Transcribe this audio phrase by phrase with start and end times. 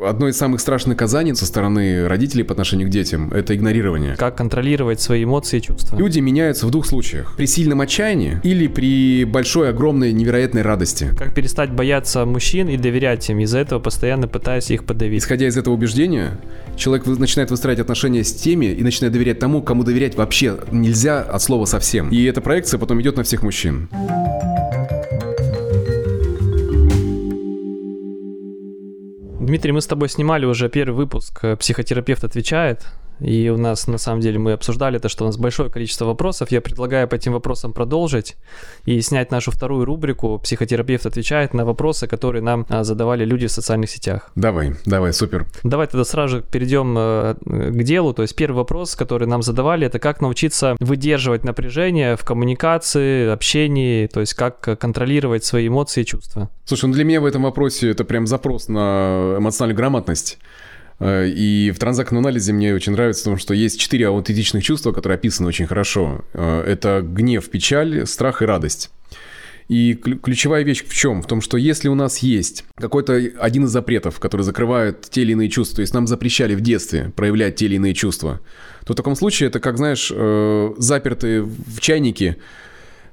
[0.00, 4.16] Одно из самых страшных наказаний со стороны родителей по отношению к детям– это игнорирование.
[4.16, 5.96] Как контролировать свои эмоции и чувства?
[5.96, 7.34] Люди меняются в двух случаях.
[7.36, 11.10] При сильном отчаянии или при большой, огромной, невероятной радости.
[11.18, 15.22] Как перестать бояться мужчин и доверять им, из-за этого постоянно пытаясь их подавить?
[15.22, 16.38] Исходя из этого убеждения,
[16.74, 21.42] человек начинает выстраивать отношения с теми и начинает доверять тому, кому доверять вообще нельзя от
[21.42, 22.08] слова совсем.
[22.08, 23.90] И эта проекция потом идет на всех мужчин.
[29.42, 32.86] Дмитрий, мы с тобой снимали уже первый выпуск «Психотерапевт отвечает».
[33.20, 36.50] И у нас, на самом деле, мы обсуждали то, что у нас большое количество вопросов.
[36.50, 38.36] Я предлагаю по этим вопросам продолжить
[38.84, 43.52] и снять нашу вторую рубрику «Психотерапевт отвечает» на вопросы, которые нам а, задавали люди в
[43.52, 44.30] социальных сетях.
[44.34, 45.46] Давай, давай, супер.
[45.62, 48.12] Давай тогда сразу же перейдем э, к делу.
[48.12, 54.06] То есть первый вопрос, который нам задавали, это как научиться выдерживать напряжение в коммуникации, общении,
[54.06, 56.50] то есть как контролировать свои эмоции и чувства.
[56.64, 60.38] Слушай, ну для меня в этом вопросе это прям запрос на эмоциональную грамотность.
[61.02, 65.16] Э, и в транзактном анализе мне очень нравится, потому что есть четыре аутентичных чувства, которые
[65.16, 66.24] описаны очень хорошо.
[66.32, 68.90] Э, это гнев, печаль, страх и радость.
[69.68, 71.22] И ключевая вещь в чем?
[71.22, 75.32] В том, что если у нас есть какой-то один из запретов, который закрывает те или
[75.32, 78.40] иные чувства, то есть нам запрещали в детстве проявлять те или иные чувства,
[78.84, 82.36] то в таком случае это, как знаешь, э, запертые в чайнике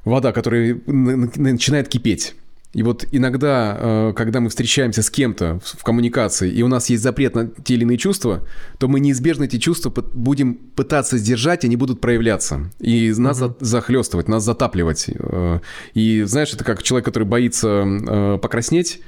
[0.04, 2.36] вода, которая начинает кипеть.
[2.74, 7.02] И вот иногда, э, когда мы встречаемся с кем-то в коммуникации, и у нас есть
[7.02, 11.76] запрет на те или иные чувства, то мы неизбежно эти чувства будем пытаться сдержать, они
[11.78, 12.72] будут проявляться.
[12.80, 13.56] И нас угу.
[13.60, 15.06] захлестывать, нас затапливать.
[15.08, 15.62] Э,
[15.96, 19.02] и знаешь, это как человек, который боится э, покраснеть,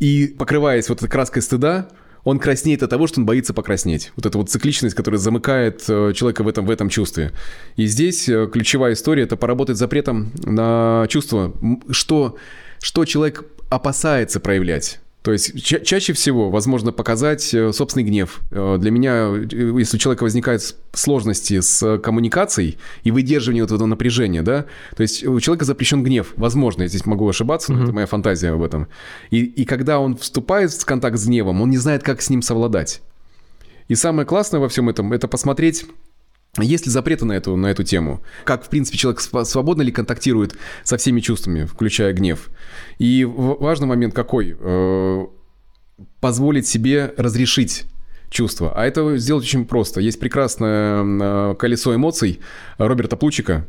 [0.00, 1.88] и покрываясь вот этой краской стыда,
[2.24, 4.10] он краснеет от того, что он боится покраснеть.
[4.16, 7.30] Вот эта вот цикличность, которая замыкает человека в этом, в этом чувстве.
[7.76, 11.54] И здесь ключевая история– это поработать запретом на чувство,
[11.92, 12.36] что
[12.86, 15.00] что человек опасается проявлять.
[15.22, 18.38] То есть ча- чаще всего возможно показать э, собственный гнев.
[18.52, 20.62] Э, для меня, э, если у человека возникают
[20.92, 26.32] сложности с коммуникацией и выдерживанием вот этого напряжения, да, то есть у человека запрещен гнев.
[26.36, 27.84] Возможно, я здесь могу ошибаться, но mm-hmm.
[27.86, 28.86] это моя фантазия об этом.
[29.30, 32.40] И, и когда он вступает в контакт с гневом, он не знает, как с ним
[32.40, 33.02] совладать.
[33.88, 35.86] И самое классное во всем этом– это посмотреть
[36.62, 38.22] есть ли запреты на эту, на эту тему?
[38.44, 42.48] Как, в принципе, человек свободно ли контактирует со всеми чувствами, включая гнев?
[42.98, 44.56] И важный момент какой?
[44.58, 45.26] Э,
[46.20, 47.84] позволить себе разрешить
[48.30, 48.72] чувства.
[48.74, 50.00] А это сделать очень просто.
[50.00, 52.40] Есть прекрасное э, колесо эмоций
[52.78, 53.66] Роберта Плучика.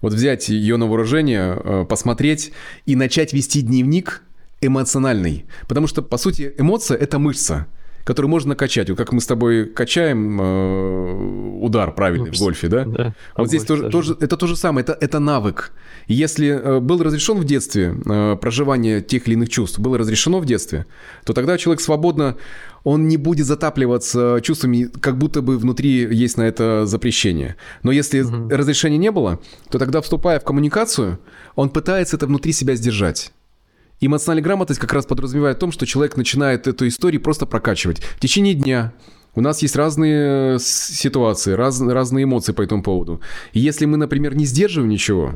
[0.00, 2.52] Вот взять ее на вооружение, э, посмотреть
[2.86, 4.22] и начать вести дневник
[4.60, 5.44] эмоциональный.
[5.68, 7.66] Потому что, по сути, эмоция– это мышца–
[8.04, 8.88] который можно накачать.
[8.88, 12.38] Вот как мы с тобой качаем э, удар правильный Упс.
[12.38, 12.84] в гольфе, да?
[12.84, 15.72] да вот здесь тоже, тоже, это то же самое, это, это навык.
[16.06, 20.46] Если э, был разрешен в детстве э, проживание тех или иных чувств, было разрешено в
[20.46, 20.86] детстве,
[21.24, 22.36] то тогда человек свободно,
[22.84, 27.56] он не будет затапливаться чувствами, как будто бы внутри есть на это запрещение.
[27.82, 28.48] Но если угу.
[28.48, 31.18] разрешения не было, то тогда, вступая в коммуникацию,
[31.54, 33.32] он пытается это внутри себя сдержать.
[34.04, 38.00] Эмоциональная грамотность как раз подразумевает о том, что человек начинает эту историю просто прокачивать.
[38.00, 38.92] В течение дня
[39.36, 43.20] у нас есть разные э, ситуации, раз, разные эмоции по этому поводу.
[43.52, 45.34] И если мы, например, не сдерживаем ничего,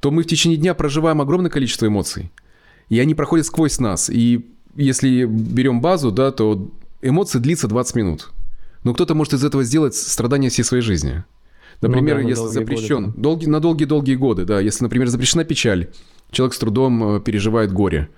[0.00, 2.30] то мы в течение дня проживаем огромное количество эмоций.
[2.90, 4.10] И они проходят сквозь нас.
[4.10, 4.46] И
[4.76, 8.28] если берем базу, да, то эмоции длится 20 минут.
[8.84, 11.24] Но кто-то может из этого сделать страдания всей своей жизни.
[11.80, 13.22] Например, ну, да, если запрещен годы, да.
[13.22, 15.88] долгие, на долгие-долгие годы, да, если, например, запрещена печаль,
[16.30, 18.08] Человек с трудом э, переживает горе.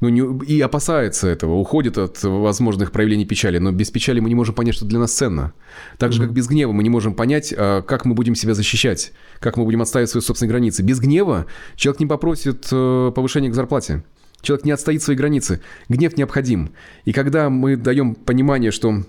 [0.00, 3.58] Ну, не, и опасается этого, уходит от возможных проявлений печали.
[3.58, 5.52] Но без печали мы не можем понять, что для нас ценно.
[5.98, 6.26] Так же, mm-hmm.
[6.26, 9.64] как без гнева мы не можем понять, а, как мы будем себя защищать, как мы
[9.64, 10.82] будем отставить свои собственные границы.
[10.82, 11.46] Без гнева
[11.76, 14.04] человек не попросит э, повышения к зарплате.
[14.42, 15.60] Человек не отстоит свои границы.
[15.88, 16.72] Гнев необходим.
[17.04, 19.02] И когда мы даем понимание, что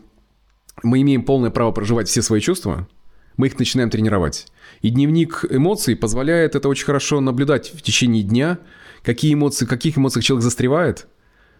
[0.84, 2.88] мы имеем полное право проживать все свои чувства,
[3.36, 4.48] мы их начинаем тренировать.
[4.82, 8.60] И дневник эмоций позволяет это очень хорошо наблюдать в течение дня,
[9.04, 11.08] какие эмоции, каких эмоциях человек застревает.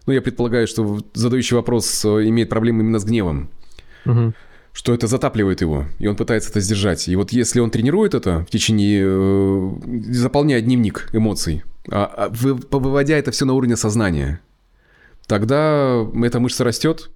[0.06, 3.50] Ну, я предполагаю, что задающий вопрос э, имеет проблемы именно с гневом.
[4.06, 4.32] Угу.
[4.72, 7.08] Что это затапливает его, и он пытается это сдержать.
[7.08, 9.04] И вот если он тренирует это в течение...
[9.04, 9.70] Э,
[10.12, 14.40] заполняя дневник эмоций, а, а, выводя это все на уровне сознания,
[15.26, 17.10] тогда эта мышца растет,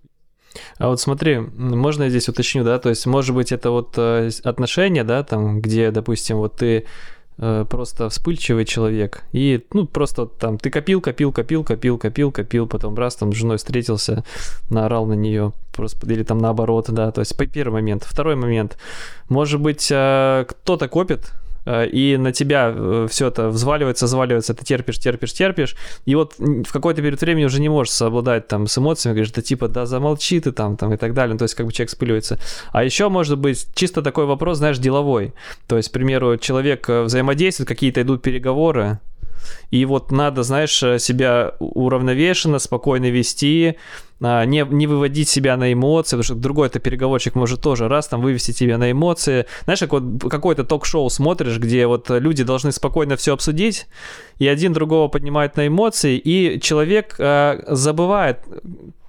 [0.79, 4.31] а вот смотри, можно я здесь уточню, да, то есть, может быть, это вот э,
[4.45, 6.87] отношения, да, там, где, допустим, вот ты
[7.39, 12.67] э, просто вспыльчивый человек, и, ну, просто там ты копил, копил, копил, копил, копил, копил,
[12.67, 14.25] потом раз там с женой встретился,
[14.71, 18.05] наорал на нее, просто, или там наоборот, да, то есть, первый момент.
[18.05, 18.79] Второй момент,
[19.29, 21.33] может быть, э, кто-то копит,
[21.67, 25.77] и на тебя э, все это взваливается, взваливается, ты терпишь, терпишь, терпишь,
[26.07, 29.43] и вот в какой-то период времени уже не можешь совладать там с эмоциями, говоришь, да
[29.43, 31.91] типа, да замолчи ты там, там и так далее, ну, то есть как бы человек
[31.91, 32.39] спыливается.
[32.73, 35.35] А еще может быть чисто такой вопрос, знаешь, деловой,
[35.67, 38.99] то есть, к примеру, человек взаимодействует, какие-то идут переговоры,
[39.71, 43.77] и вот надо, знаешь, себя уравновешенно, спокойно вести,
[44.23, 48.21] не, не выводить себя на эмоции, потому что другой это переговорщик может тоже раз там
[48.21, 49.47] вывести тебя на эмоции.
[49.65, 53.87] Знаешь, как вот какое-то ток-шоу смотришь, где вот люди должны спокойно все обсудить,
[54.39, 58.39] и один другого поднимает на эмоции, и человек э, забывает,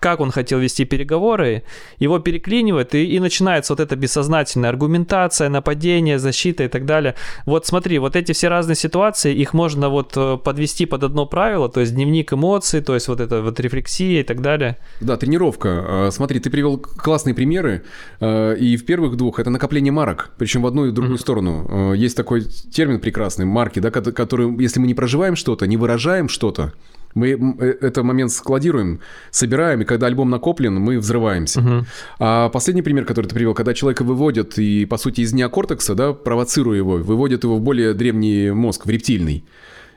[0.04, 1.64] как он хотел вести переговоры,
[1.98, 7.16] его переклинивает, и, и начинается вот эта бессознательная аргументация, нападение, защита и так далее.
[7.46, 11.70] Вот смотри, вот эти все разные ситуации, их можно вот э, подвести под одно правило,
[11.70, 14.78] то есть дневник эмоций, то есть вот это вот рефлексия и так далее.
[15.04, 15.70] Да, тренировка.
[15.86, 17.84] А, смотри, ты привел классные примеры,
[18.20, 21.22] а, и в первых двух это накопление марок, причем в одну и в другую mm-hmm.
[21.22, 21.68] сторону.
[21.70, 26.30] А, есть такой термин прекрасный, марки, да, который, если мы не проживаем что-то, не выражаем
[26.30, 26.74] что-то,
[27.16, 29.00] мы э, этот момент складируем,
[29.32, 31.60] собираем, и когда альбом накоплен, мы взрываемся.
[31.60, 31.86] Uh-huh.
[32.20, 36.14] А последний пример, который ты привел, когда человека выводят и, по сути, из неокортекса, да,
[36.14, 39.44] провоцируя его, выводят его в более древний мозг, в рептильный.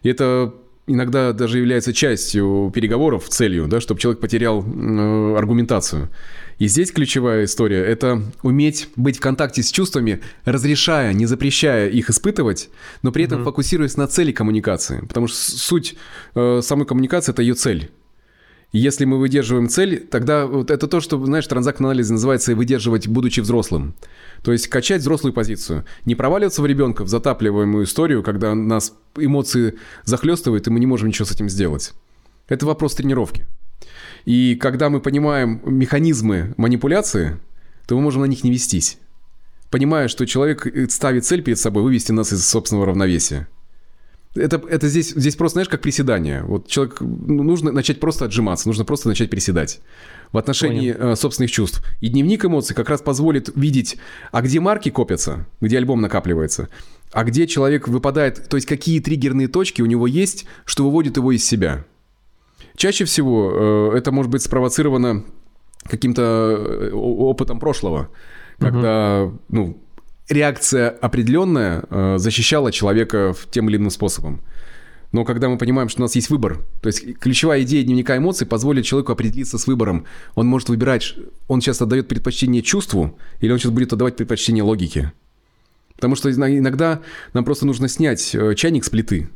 [0.03, 0.53] И это
[0.87, 6.09] иногда даже является частью переговоров, целью, да, чтобы человек потерял э, аргументацию.
[6.59, 12.09] И здесь ключевая история– это уметь быть в контакте с чувствами, разрешая, не запрещая их
[12.09, 12.71] испытывать,
[13.03, 13.45] но при этом mm-hmm.
[13.45, 15.01] фокусируясь на цели коммуникации.
[15.07, 15.97] Потому что суть
[16.35, 17.91] э, самой коммуникации– это ее цель.
[18.73, 23.41] Если мы выдерживаем цель, тогда вот это то, что, знаешь, транзактный анализ называется выдерживать, будучи
[23.41, 23.95] взрослым.
[24.47, 25.85] То есть качать взрослую позицию.
[26.05, 31.09] Не проваливаться в ребенка, в затапливаемую историю, когда нас эмоции захлестывают, и мы не можем
[31.09, 31.95] ничего с этим сделать.
[32.47, 33.45] Это вопрос тренировки.
[34.25, 37.41] И когда мы понимаем механизмы манипуляции,
[37.89, 38.99] то мы можем на них не вестись.
[39.69, 43.49] Понимая, что человек ставит цель перед собой вывести нас из собственного равновесия.
[44.37, 46.43] Это, это здесь, здесь просто, знаешь, как приседание.
[46.43, 49.81] Вот человек, ну, нужно начать просто отжиматься, нужно просто начать приседать
[50.33, 51.83] в отношении э, собственных чувств.
[52.01, 53.97] И дневник эмоций как раз позволит видеть,
[54.33, 56.69] а где марки копятся, где альбом накапливается,
[57.13, 61.33] а где человек выпадает, то есть какие триггерные точки у него есть, что выводит его
[61.33, 61.85] из себя.
[62.77, 65.25] Чаще всего э, это может быть спровоцировано
[65.85, 68.11] каким-то э, опытом прошлого,
[68.59, 69.39] когда, угу.
[69.49, 69.86] ну,
[70.29, 74.41] реакция определенная э, защищала человека тем или иным способом.
[75.13, 78.47] Но когда мы понимаем, что у нас есть выбор, то есть ключевая идея дневника эмоций
[78.47, 80.05] позволит человеку определиться с выбором.
[80.35, 81.15] Он может выбирать,
[81.49, 85.13] он сейчас отдает предпочтение чувству или он сейчас будет отдавать предпочтение логике.
[85.95, 87.01] Потому что иногда
[87.33, 89.31] нам просто нужно снять э, чайник с плиты,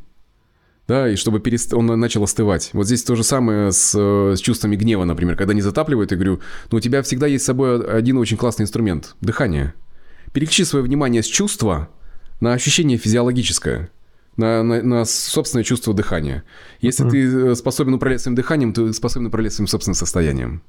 [0.87, 1.73] да, и чтобы перест...
[1.73, 2.69] он начал остывать.
[2.73, 5.35] Вот здесь то же самое с, э, с чувствами гнева, например.
[5.37, 8.63] Когда не затапливают, я говорю, ну у тебя всегда есть с собой один очень классный
[8.63, 9.73] инструмент– дыхание.
[10.33, 11.89] Переключи свое внимание с чувства
[12.39, 13.89] на ощущение физиологическое–
[14.37, 16.43] на, на, на собственное чувство дыхания.
[16.79, 17.09] Если uh-huh.
[17.09, 20.63] ты э, способен управлять своим дыханием, ты способен управлять своим собственным состоянием.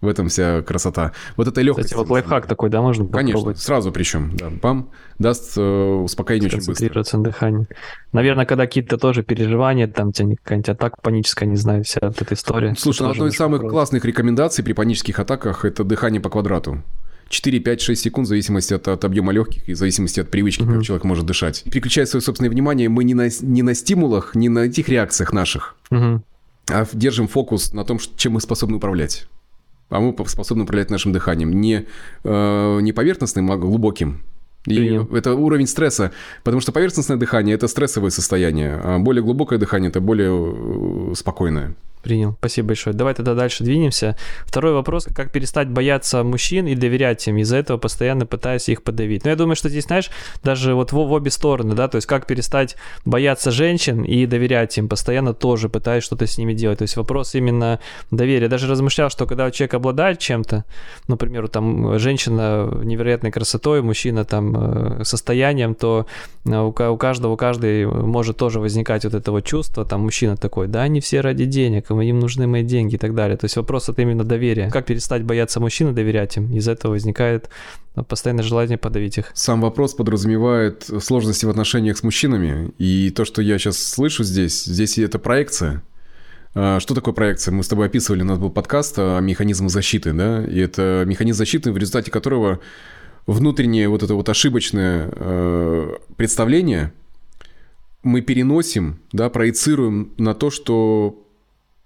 [0.00, 1.12] В этом вся красота.
[1.36, 1.90] Вот это легкость.
[1.90, 3.58] Кстати, вот лайфхак такой, да, можно Конечно, попробовать?
[3.58, 4.50] сразу причем, да.
[4.50, 7.18] Бам, даст э, успокоение очень быстро.
[7.18, 7.66] на дыхании.
[8.10, 12.74] Наверное, когда какие-то тоже переживания, там тебя какая-нибудь атака паническая, не знаю, вся эта история.
[12.76, 16.82] Слушай, ну, одной из самых классных рекомендаций при панических атаках– это дыхание по квадрату.
[17.32, 20.62] 4, 5, 6 секунд в зависимости от, от объема легких и в зависимости от привычки,
[20.62, 20.74] mm-hmm.
[20.74, 21.64] как человек может дышать.
[21.64, 25.74] Переключая свое собственное внимание, мы не на, не на стимулах, не на этих реакциях наших,
[25.90, 26.20] mm-hmm.
[26.68, 29.28] а держим фокус на том, чем мы способны управлять.
[29.88, 31.86] А мы способны управлять нашим дыханием не,
[32.22, 34.20] э, не поверхностным, а глубоким.
[34.66, 35.06] И Принял.
[35.06, 36.12] это уровень стресса,
[36.44, 41.74] потому что поверхностное дыхание– это стрессовое состояние, а более глубокое дыхание– это более э, спокойное.
[42.02, 42.34] Принял.
[42.38, 42.96] Спасибо большое.
[42.96, 44.16] Давай тогда дальше двинемся.
[44.44, 45.06] Второй вопрос.
[45.14, 47.36] Как перестать бояться мужчин и доверять им?
[47.38, 49.24] Из-за этого постоянно пытаюсь их подавить.
[49.24, 50.10] Но я думаю, что здесь, знаешь,
[50.42, 54.76] даже вот в, в обе стороны, да, то есть как перестать бояться женщин и доверять
[54.78, 56.78] им, постоянно тоже пытаюсь что-то с ними делать.
[56.78, 57.78] То есть вопрос именно
[58.10, 58.48] доверия.
[58.48, 60.64] Даже размышлял, что когда человек обладает чем-то,
[61.06, 66.06] например, там женщина невероятной красотой, мужчина там э, состоянием, то
[66.44, 70.66] э, у, каждого, у каждой может тоже возникать вот это вот чувство, там мужчина такой,
[70.66, 73.36] да, они все ради денег, им нужны мои деньги и так далее.
[73.36, 74.70] То есть вопрос это именно доверия.
[74.70, 76.52] Как перестать бояться мужчин и доверять им?
[76.52, 77.48] Из этого возникает
[78.08, 79.30] постоянное желание подавить их.
[79.34, 82.72] Сам вопрос подразумевает сложности в отношениях с мужчинами.
[82.78, 85.82] И то, что я сейчас слышу здесь, здесь это проекция.
[86.54, 87.52] А, что такое проекция?
[87.52, 91.38] Мы с тобой описывали, у нас был подкаст о механизмах защиты, да, и это механизм
[91.38, 92.60] защиты, в результате которого
[93.26, 96.92] внутреннее вот это вот ошибочное э, представление
[98.02, 101.21] мы переносим, да, проецируем на то, что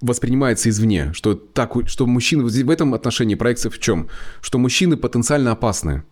[0.01, 4.09] воспринимается извне, что так, что мужчины в этом отношении проекция в чем?
[4.41, 6.03] Что мужчины потенциально опасны.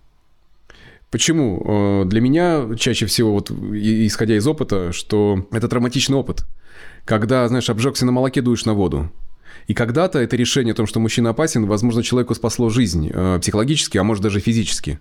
[1.11, 1.63] Почему?
[1.65, 6.45] Э, для меня чаще всего, вот исходя из опыта, что это травматичный опыт.
[7.05, 9.13] Когда, знаешь, обжегся на молоке, дуешь на воду.
[9.67, 13.99] И когда-то это решение о том, что мужчина опасен, возможно, человеку спасло жизнь э, психологически,
[13.99, 14.99] а может даже физически.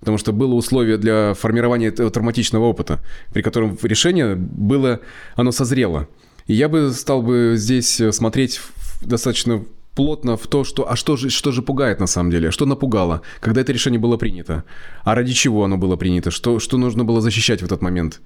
[0.00, 3.00] Потому что было условие для формирования этого травматичного опыта,
[3.32, 5.00] при котором решение было,
[5.36, 6.08] оно созрело.
[6.48, 8.60] И я бы стал бы здесь смотреть
[9.00, 9.64] достаточно
[9.94, 13.22] плотно в то, что, а что же, что же пугает на самом деле, что напугало,
[13.40, 14.64] когда это решение было принято,
[15.02, 18.20] а ради чего оно было принято, что, что нужно было защищать в этот момент.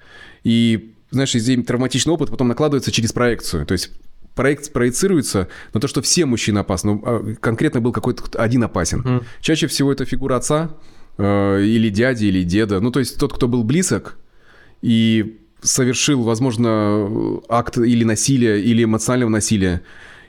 [0.44, 3.90] И, знаешь, здесь травматичный опыт потом накладывается через проекцию, то есть
[4.34, 7.00] проект проецируется на то, что все мужчины опасны.
[7.04, 9.00] А конкретно был какой-то один опасен.
[9.00, 9.24] Mm.
[9.40, 10.76] Чаще всего это фигура отца
[11.16, 12.80] э, или дяди, или деда.
[12.80, 14.18] Ну, то есть тот, кто был близок
[14.80, 19.82] и совершил, возможно, акт или насилия, или эмоционального насилия.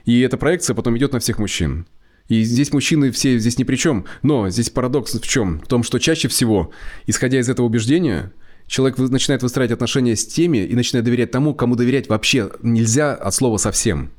[0.04, 1.86] И эта проекция потом идет на всех мужчин.
[2.28, 4.06] И здесь мужчины все здесь ни при чем.
[4.22, 5.60] Но здесь парадокс в чем?
[5.60, 6.70] В том, что чаще всего,
[7.06, 8.32] исходя из этого убеждения,
[8.66, 13.34] человек начинает выстраивать отношения с теми и начинает доверять тому, кому доверять вообще нельзя от
[13.34, 14.10] слова совсем.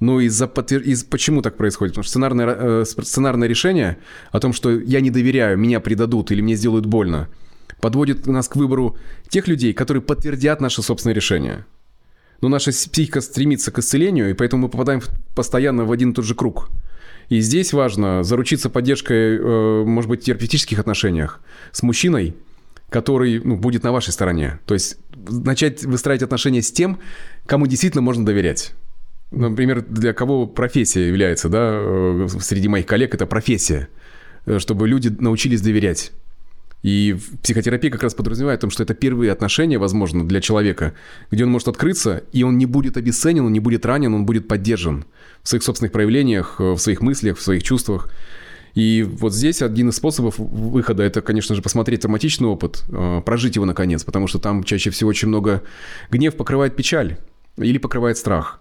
[0.00, 0.80] Ну, из-за подтвер...
[0.80, 1.04] из...
[1.04, 1.92] почему так происходит?
[1.92, 3.98] Потому что сценарное, э, сценарное решение
[4.32, 7.28] о том, что я не доверяю, меня предадут или мне сделают больно,
[7.80, 8.96] подводит нас к выбору
[9.28, 11.64] тех людей, которые подтвердят наше собственное решение
[12.40, 15.02] но наша психика стремится к исцелению, и поэтому мы попадаем
[15.34, 16.70] постоянно в один и тот же круг.
[17.28, 22.34] И здесь важно заручиться поддержкой, э, может быть, в терапевтических отношениях с мужчиной,
[22.88, 24.58] который ну, будет на вашей стороне.
[24.66, 26.98] То есть начать выстраивать отношения с тем,
[27.46, 28.72] кому действительно можно доверять.
[29.30, 33.88] Например, для кого профессия является, да, э, среди моих коллег это профессия,
[34.46, 36.10] э, чтобы люди научились доверять.
[36.82, 40.94] И психотерапия как раз подразумевает о том, что это первые отношения, возможно, для человека,
[41.30, 44.48] где он может открыться, и он не будет обесценен, он не будет ранен, он будет
[44.48, 45.04] поддержан
[45.42, 48.10] в своих собственных проявлениях, э, в своих мыслях, в своих чувствах.
[48.74, 53.56] И вот здесь один из способов выхода– это, конечно же, посмотреть травматичный опыт, э, прожить
[53.56, 55.62] его наконец, потому что там чаще всего очень много
[56.10, 57.18] гнев покрывает печаль
[57.58, 58.60] или покрывает страх.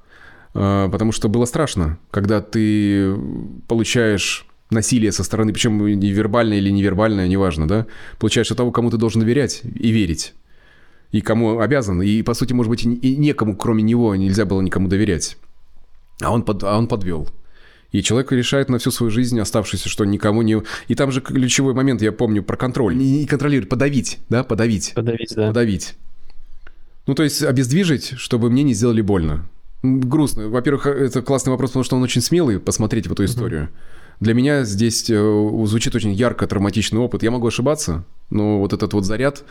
[0.54, 3.16] Э, потому что было страшно, когда ты
[3.68, 7.88] получаешь насилие со стороны, причем невербальное или невербальное, неважно, да,
[8.20, 10.34] получаешь от того, кому ты должен доверять и верить.
[11.12, 12.02] И кому обязан.
[12.04, 15.38] И, по сути, может быть, и некому, кроме него, нельзя было никому доверять.
[16.22, 17.28] А он, под, а он подвел.
[17.92, 20.62] И человек решает на всю свою жизнь, оставшуюся, что никому не...
[20.88, 22.96] И там же ключевой момент, я помню, про контроль.
[22.96, 24.94] Не, не контролировать, подавить, да, подавить.
[24.94, 25.48] Подавить, да.
[25.48, 25.96] Подавить.
[27.08, 29.50] Ну, то есть обездвижить, чтобы мне не сделали больно.
[29.82, 30.50] Грустно.
[30.50, 33.64] Во-первых, это классный вопрос, потому что он очень смелый, посмотреть в эту историю.
[33.64, 33.99] Uh-huh.
[34.20, 37.24] Для меня здесь э, звучит очень ярко травматичный опыт.
[37.24, 39.44] Я могу ошибаться, но вот этот вот заряд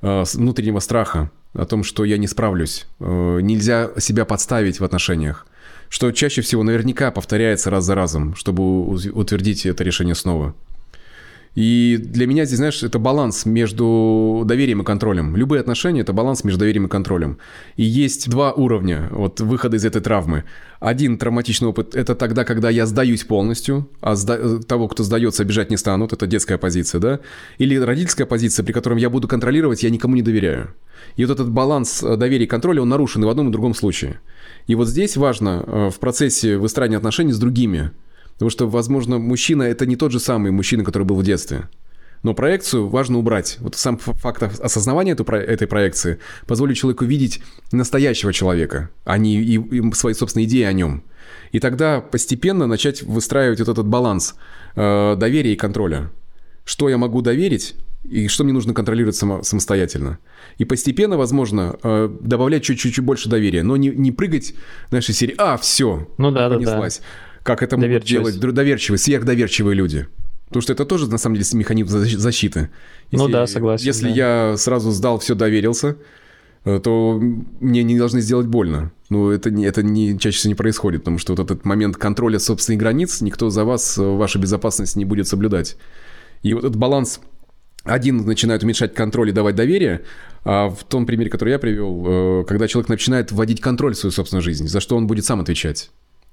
[0.00, 5.46] э, внутреннего страха о том, что я не справлюсь, э, нельзя себя подставить в отношениях,
[5.88, 10.54] что чаще всего наверняка повторяется раз за разом, чтобы утвердить это решение снова.
[11.54, 15.36] И для меня здесь, знаешь, это баланс между доверием и контролем.
[15.36, 17.38] Любые отношения– это баланс между доверием и контролем.
[17.76, 20.44] И есть два уровня вот, выхода из этой травмы.
[20.80, 25.70] Один травматичный опыт– это тогда, когда я сдаюсь полностью, а сда- того, кто сдается, обижать
[25.70, 26.14] не станут.
[26.14, 27.20] Это детская позиция, да?
[27.58, 30.74] Или родительская позиция, при котором я буду контролировать, я никому не доверяю.
[31.16, 33.74] И вот этот баланс э, доверия и контроля, он нарушен и в одном и другом
[33.74, 34.20] случае.
[34.68, 37.90] И вот здесь важно э, в процессе выстраивания отношений с другими–
[38.34, 41.68] Потому что, возможно, мужчина– это не тот же самый мужчина, который был в детстве.
[42.22, 43.56] Но проекцию важно убрать.
[43.60, 49.92] Вот сам факт осознавания этой проекции позволит человеку видеть настоящего человека, а не и, и
[49.92, 51.02] свои собственные идеи о нем.
[51.50, 54.36] И тогда постепенно начать выстраивать вот этот баланс
[54.76, 56.10] э, доверия и контроля.
[56.64, 57.74] Что я могу доверить
[58.04, 60.18] и что мне нужно контролировать само, самостоятельно.
[60.58, 64.54] И постепенно, возможно, э, добавлять чуть-чуть больше доверия, но не, не прыгать,
[64.90, 66.98] знаешь, из серии «А, все, ну, да, понеслась».
[66.98, 70.06] Да, да как это могут делать доверчивые, сверхдоверчивые люди.
[70.48, 72.68] Потому что это тоже, на самом деле, механизм защиты.
[73.10, 73.86] Ну если, ну да, согласен.
[73.86, 74.50] Если да.
[74.50, 75.96] я сразу сдал, все доверился,
[76.66, 78.92] э, то мне не должны сделать больно.
[79.08, 82.38] Но это, не, это не, чаще всего не происходит, потому что вот этот момент контроля
[82.38, 85.78] собственных границ, никто за вас э, вашу безопасность не будет соблюдать.
[86.42, 87.20] И вот этот баланс
[87.84, 90.02] один начинает уменьшать контроль и давать доверие,
[90.44, 94.12] а в том примере, который я привел, э, когда человек начинает вводить контроль в свою
[94.12, 95.90] собственную жизнь, за что он будет сам отвечать.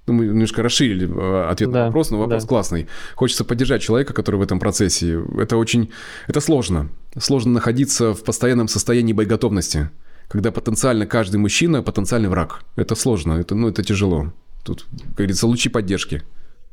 [0.10, 2.50] Ну, мы немножко расширили э, ответ да, на вопрос, но вопрос да.
[2.50, 2.88] классный.
[3.14, 5.22] Хочется поддержать человека, который в этом процессе.
[5.38, 5.92] Это очень...
[6.26, 6.90] Это сложно.
[7.16, 9.92] Сложно находиться в постоянном состоянии боеготовности,
[10.28, 12.64] когда потенциально каждый мужчина потенциальный враг.
[12.76, 14.34] Это сложно, это, ну, это тяжело.
[14.64, 16.24] Тут, как говорится, лучи поддержки.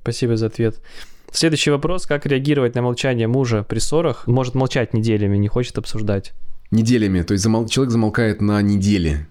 [0.00, 0.80] Спасибо за ответ.
[1.30, 2.06] Следующий вопрос.
[2.06, 4.26] Как реагировать на молчание мужа при ссорах?
[4.26, 6.32] Может молчать неделями, не хочет обсуждать.
[6.70, 7.20] Неделями.
[7.20, 7.68] То есть замол...
[7.68, 9.28] человек замолкает на неделе.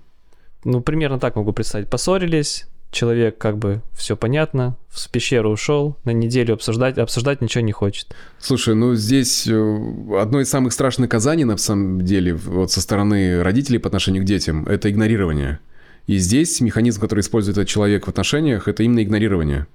[0.63, 1.89] Ну, примерно так могу представить.
[1.89, 7.71] Поссорились, человек как бы все понятно, в пещеру ушел, на неделю обсуждать, обсуждать ничего не
[7.71, 8.15] хочет.
[8.39, 13.43] Слушай, ну здесь э, одно из самых страшных наказаний, на самом деле, вот со стороны
[13.43, 15.59] родителей по отношению к детям, это игнорирование.
[16.07, 19.67] И здесь механизм, который использует этот человек в отношениях, это именно игнорирование.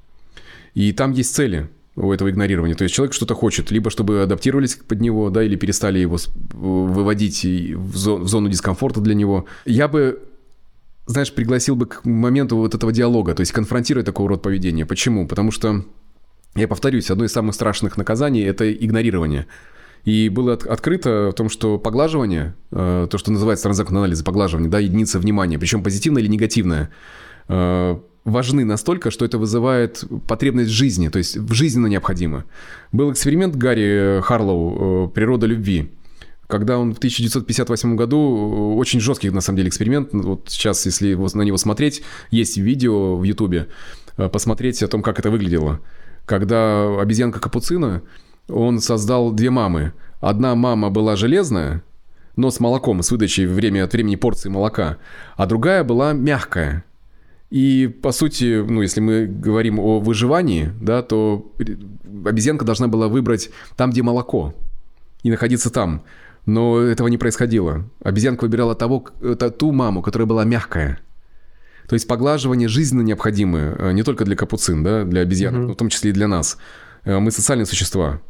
[0.74, 2.76] И там есть цели у этого игнорирования.
[2.76, 6.18] То есть человек что-то хочет, либо чтобы адаптировались под него, да, или перестали его
[6.52, 9.46] выводить в зону дискомфорта для него.
[9.66, 10.20] Я бы
[11.10, 14.86] знаешь, пригласил бы к моменту вот этого диалога, то есть конфронтировать такого рода поведения.
[14.86, 15.26] Почему?
[15.26, 15.84] Потому что,
[16.54, 19.46] я повторюсь, одно из самых страшных наказаний– это игнорирование.
[20.04, 24.70] И было от, открыто в том, что поглаживание, э, то, что называется транзактный анализ, поглаживание,
[24.70, 26.90] да, единица внимания, причем позитивное или негативное,
[27.48, 32.44] э, важны настолько, что это вызывает потребность жизни, то есть жизненно необходимо.
[32.92, 35.90] Был эксперимент Гарри Харлоу э, «Природа любви»,
[36.50, 41.14] когда он в 1958 году, э, очень жесткий на самом деле эксперимент, вот сейчас, если
[41.14, 43.68] на него смотреть, есть видео в Ютубе,
[44.16, 45.80] э, посмотреть о том, как это выглядело.
[46.26, 48.02] Когда обезьянка Капуцина,
[48.48, 49.92] он создал две мамы.
[50.20, 51.82] Одна мама была железная,
[52.36, 54.98] но с молоком, с выдачей время от времени порции молока,
[55.36, 56.84] а другая была мягкая.
[57.50, 61.52] И, по сути, ну, если мы говорим о выживании, да, то
[62.24, 64.54] обезьянка должна была выбрать там, где молоко,
[65.22, 66.04] и находиться там.
[66.46, 67.88] Но этого не происходило.
[68.02, 69.06] Обезьянка выбирала того,
[69.58, 71.00] ту маму, которая была мягкая.
[71.88, 75.66] То есть поглаживание жизненно необходимое э, не только для капуцин, да, для обезьян, mm-hmm.
[75.66, 76.56] но в том числе и для нас.
[77.04, 78.20] Э, мы социальные существа.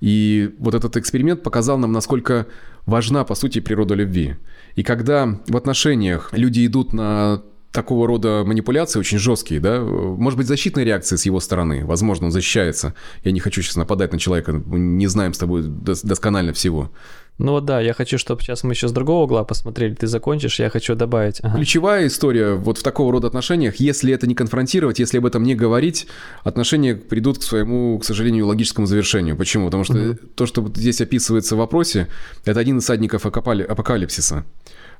[0.00, 2.46] И вот этот эксперимент показал нам, насколько
[2.86, 4.36] важна, по сути, природа любви.
[4.74, 10.46] И когда в отношениях люди идут на такого рода манипуляции очень жесткие, да, может быть,
[10.46, 12.94] защитная реакция с его стороны, возможно, он защищается.
[13.22, 16.90] Я не хочу сейчас нападать на человека, мы не знаем с тобой досконально всего.
[17.38, 20.60] Ну вот да, я хочу, чтобы сейчас мы еще с другого угла посмотрели, ты закончишь,
[20.60, 21.40] я хочу добавить.
[21.42, 21.56] Ага.
[21.56, 25.54] Ключевая история вот в такого рода отношениях, если это не конфронтировать, если об этом не
[25.54, 26.06] говорить,
[26.44, 29.36] отношения придут к своему, к сожалению, логическому завершению.
[29.36, 29.66] Почему?
[29.66, 30.18] Потому что угу.
[30.34, 32.08] то, что здесь описывается в вопросе,
[32.44, 34.44] это один из садников апокалипсиса.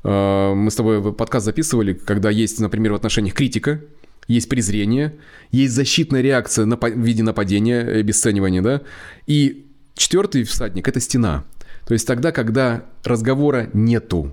[0.03, 3.83] А, мы с тобой подкаст записывали, когда есть, например, в отношениях критика,
[4.29, 5.15] есть презрение,
[5.51, 8.81] есть защитная реакция в виде нападения, обесценивания, да,
[9.27, 11.45] и четвертый всадник– это стена–
[11.90, 14.33] то есть тогда, когда разговора нету.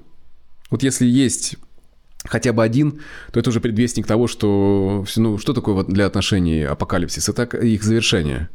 [0.69, 1.55] Вот если есть
[2.23, 7.29] хотя бы один, то это уже предвестник того, что ну, что такое для отношений апокалипсис?
[7.29, 8.49] Это их завершение.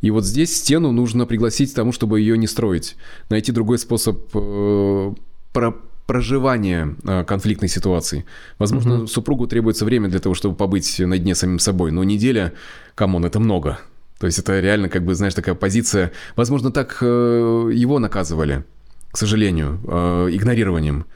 [0.00, 2.94] И вот здесь стену нужно пригласить к тому, чтобы ее не строить.
[3.30, 5.14] Найти другой способ э,
[5.52, 5.74] про
[6.06, 8.26] проживания э, конфликтной ситуации.
[8.60, 9.06] Возможно, угу.
[9.08, 12.52] супругу требуется время для того, чтобы побыть наедине с самим собой, но неделя,
[12.94, 13.80] come on, это много.
[14.18, 16.12] То есть это реально, как бы, знаешь, такая позиция.
[16.36, 18.64] Возможно, так э, его наказывали,
[19.10, 21.06] к сожалению, э, игнорированием.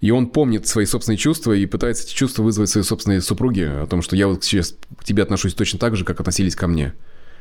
[0.00, 3.86] И он помнит свои собственные чувства и пытается эти чувства вызвать своей собственной супруге о
[3.86, 6.94] том, что я вот сейчас к тебе отношусь точно так же, как относились ко мне.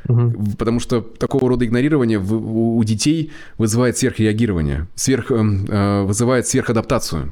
[0.07, 0.55] Угу.
[0.57, 2.33] Потому что такого рода игнорирование в,
[2.77, 7.31] у детей вызывает сверхреагирование, сверх, э, вызывает сверхадаптацию.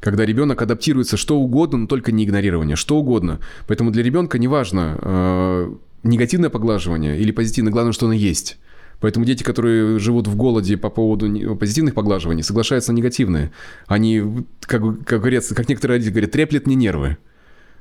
[0.00, 3.40] Когда ребенок адаптируется что угодно, но только не игнорирование, что угодно.
[3.66, 8.58] Поэтому для ребенка неважно, негативное поглаживание или позитивное, главное, что оно есть.
[9.00, 13.52] Поэтому дети, которые живут в голоде по поводу позитивных поглаживаний, соглашаются на негативные.
[13.86, 17.16] Они, как, как, говорят, как некоторые родители говорят, треплет мне нервы.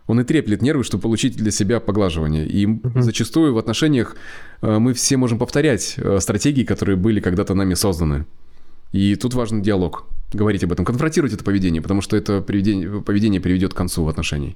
[0.05, 2.47] Он и треплет нервы, чтобы получить для себя поглаживание.
[2.47, 3.01] И uh-huh.
[3.01, 4.15] зачастую в отношениях
[4.61, 8.25] э, мы все можем повторять э, стратегии, которые были когда-то нами созданы.
[8.93, 10.05] И тут важен диалог.
[10.31, 14.09] Говорить об этом, конфронтировать это поведение, потому что это поведение, поведение приведет к концу в
[14.09, 14.55] отношениях.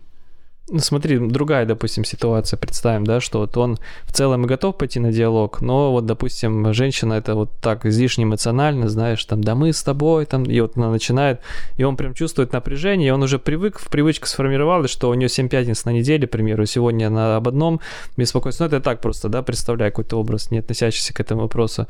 [0.69, 5.11] Ну, смотри, другая, допустим, ситуация, представим, да, что вот он в целом готов пойти на
[5.11, 9.83] диалог, но вот, допустим, женщина это вот так излишне эмоционально, знаешь, там, да мы с
[9.83, 11.41] тобой, там, и вот она начинает,
[11.75, 15.27] и он прям чувствует напряжение, и он уже привык, в привычке сформировалась, что у нее
[15.27, 17.81] 7 пятниц на неделе, к примеру, сегодня она об одном
[18.15, 21.87] беспокойстве, ну, это так просто, да, представляю какой-то образ, не относящийся к этому вопросу,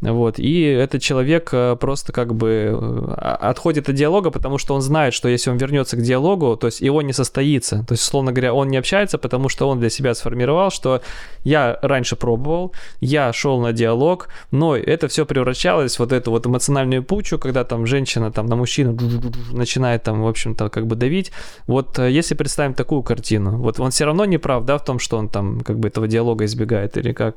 [0.00, 4.80] вот, и этот человек э, просто как бы э, отходит от диалога, потому что он
[4.80, 8.32] знает, что если он вернется к диалогу, то есть его не состоится, то есть условно
[8.32, 11.00] говоря, он не общается, потому что он для себя сформировал, что
[11.44, 16.46] я раньше пробовал, я шел на диалог, но это все превращалось в вот эту вот
[16.46, 18.96] эмоциональную пучу, когда там женщина там на мужчину
[19.52, 21.32] начинает там, в общем-то, как бы давить.
[21.66, 24.98] Вот э, если представим такую картину, вот он все равно не прав, да, в том,
[24.98, 27.36] что он там как бы этого диалога избегает или как?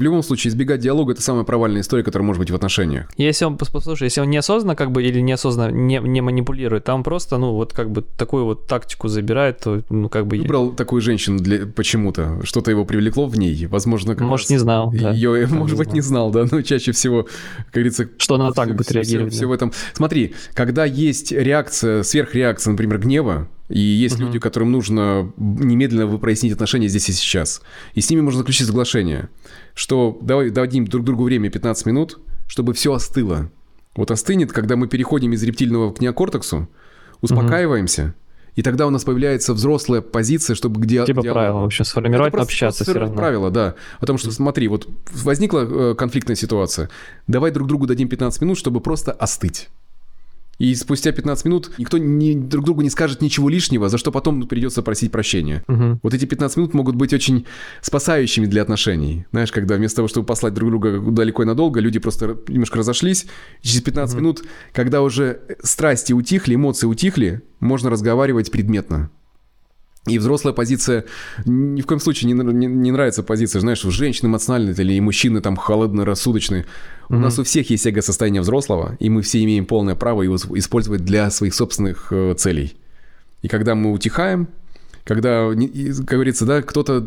[0.00, 3.10] В любом случае, избегать диалога– это самая провальная история, которая может быть в отношениях.
[3.18, 7.36] Если он, послушай, если он неосознанно как бы или неосознанно не, не манипулирует, там просто,
[7.36, 10.38] ну, вот как бы такую вот тактику забирает, то, ну, как бы...
[10.38, 14.90] Выбрал такую женщину для почему-то, что-то его привлекло в ней, возможно, как Может, не знал,
[14.90, 15.10] да.
[15.10, 17.24] Ее, может быть, не знал, да, но чаще всего,
[17.66, 18.08] как говорится...
[18.16, 19.34] Что она так будет реагировать.
[19.34, 19.70] Все, все в этом.
[19.92, 24.24] Смотри, когда есть реакция, сверхреакция, например, гнева, И есть угу.
[24.24, 27.62] люди, которым нужно немедленно прояснить отношения здесь и сейчас.
[27.94, 29.30] И с ними можно заключить соглашение,
[29.74, 33.50] что давай дадим друг другу время 15 минут, чтобы все остыло.
[33.94, 36.68] Вот остынет, когда мы переходим из рептильного к неокортексу,
[37.20, 38.14] успокаиваемся, угу.
[38.56, 41.04] И тогда у нас появляется взрослая позиция, чтобы где...
[41.06, 41.34] Типа диалог...
[41.34, 43.14] правила, в общем, сформировать, это общаться все равно.
[43.14, 43.76] правила, да.
[44.00, 46.90] О том, что смотри, вот возникла э, конфликтная ситуация,
[47.26, 49.68] давай друг другу дадим 15 минут, чтобы просто остыть.
[50.60, 54.46] И спустя 15 минут никто не, друг другу не скажет ничего лишнего, за что потом
[54.46, 55.64] придется просить прощения.
[55.68, 56.00] Угу.
[56.02, 57.46] Вот эти 15 минут могут быть очень
[57.80, 59.24] спасающими для отношений.
[59.32, 63.24] Знаешь, когда вместо того, чтобы послать друг друга далеко и надолго, люди просто немножко разошлись.
[63.62, 64.22] Через 15 угу.
[64.22, 64.44] минут,
[64.74, 69.10] когда уже страсти утихли, эмоции утихли, можно разговаривать предметно.
[70.10, 71.04] И взрослая позиция,
[71.44, 75.40] ни в коем случае не, не, не нравится позиция, знаешь, женщины эмоциональные или и мужчины
[75.40, 76.62] там холодно-рассудочные.
[76.62, 77.16] Mm-hmm.
[77.16, 81.04] У нас у всех есть эго-состояние взрослого, и мы все имеем полное право его использовать
[81.04, 82.76] для своих собственных э, целей.
[83.42, 84.48] И когда мы утихаем,
[85.10, 87.04] когда, как говорится, да, кто-то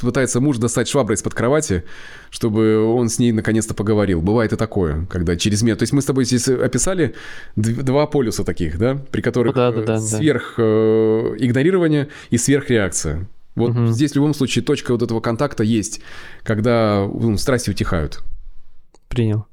[0.00, 1.84] пытается муж достать шваброй из-под кровати,
[2.30, 4.22] чтобы он с ней наконец-то поговорил.
[4.22, 5.76] Бывает и такое, когда через меня...
[5.76, 7.14] То есть мы с тобой здесь описали
[7.54, 10.62] два полюса таких, да, при которых да, да, да, сверх да.
[10.62, 13.28] игнорирование и сверхреакция.
[13.54, 13.88] Вот угу.
[13.88, 16.00] здесь в любом случае точка вот этого контакта есть,
[16.44, 18.22] когда ну, страсти утихают.
[19.08, 19.44] Принял.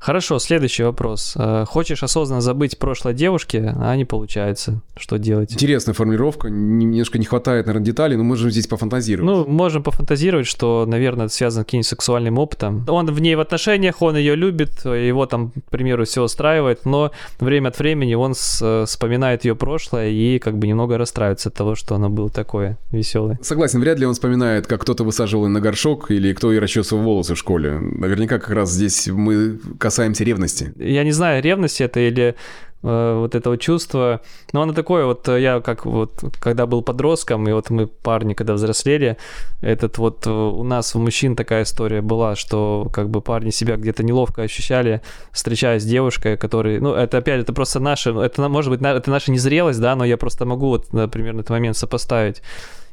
[0.00, 1.34] Хорошо, следующий вопрос.
[1.36, 4.80] Э, хочешь осознанно забыть прошлое девушки, а не получается.
[4.96, 5.52] Что делать?
[5.52, 6.48] Интересная формулировка.
[6.48, 9.30] Немножко не хватает, наверное, деталей, но можем здесь пофантазировать.
[9.30, 12.86] Ну, можем пофантазировать, что, наверное, это связано с каким-нибудь сексуальным опытом.
[12.88, 17.12] Он в ней в отношениях, он ее любит, его там, к примеру, все устраивает, но
[17.38, 21.74] время от времени он с, вспоминает ее прошлое и как бы немного расстраивается от того,
[21.74, 23.38] что оно было такое веселое.
[23.42, 27.34] Согласен, вряд ли он вспоминает, как кто-то высаживал на горшок или кто ей расчесывал волосы
[27.34, 27.78] в школе.
[27.78, 29.58] Наверняка как раз здесь мы
[29.90, 30.72] касаемся ревности.
[30.76, 32.36] Я не знаю, ревность это или
[32.82, 34.20] э, вот этого чувства.
[34.52, 38.34] Но оно такое, вот э, я как вот, когда был подростком, и вот мы парни,
[38.34, 39.16] когда взрослели,
[39.62, 43.76] этот вот э, у нас у мужчин такая история была, что как бы парни себя
[43.76, 45.00] где-то неловко ощущали,
[45.32, 49.32] встречаясь с девушкой, который, ну, это опять, это просто наше, это может быть, это наша
[49.32, 52.42] незрелость, да, но я просто могу вот, например, на этот момент сопоставить.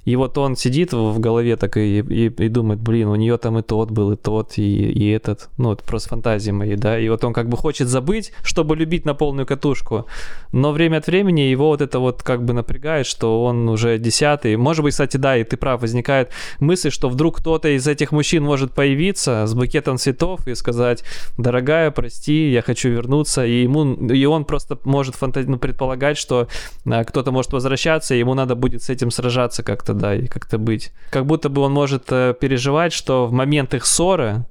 [0.07, 3.59] И вот он сидит в голове так и, и, и думает, блин, у нее там
[3.59, 5.49] и тот был, и тот, и, и этот.
[5.57, 6.97] Ну, это просто фантазии мои, да.
[6.97, 10.05] И вот он как бы хочет забыть, чтобы любить на полную катушку.
[10.53, 14.55] Но время от времени его вот это вот как бы напрягает, что он уже десятый.
[14.55, 18.45] Может быть, кстати, да, и ты прав, возникает мысль, что вдруг кто-то из этих мужчин
[18.45, 21.03] может появиться с букетом цветов и сказать,
[21.37, 23.45] дорогая, прости, я хочу вернуться.
[23.45, 26.47] И, ему, и он просто может фантази- ну, предполагать, что
[26.85, 30.57] а, кто-то может возвращаться, и ему надо будет с этим сражаться как-то да, и как-то
[30.57, 30.91] быть.
[31.09, 34.45] Как будто бы он может э, переживать, что в момент их ссоры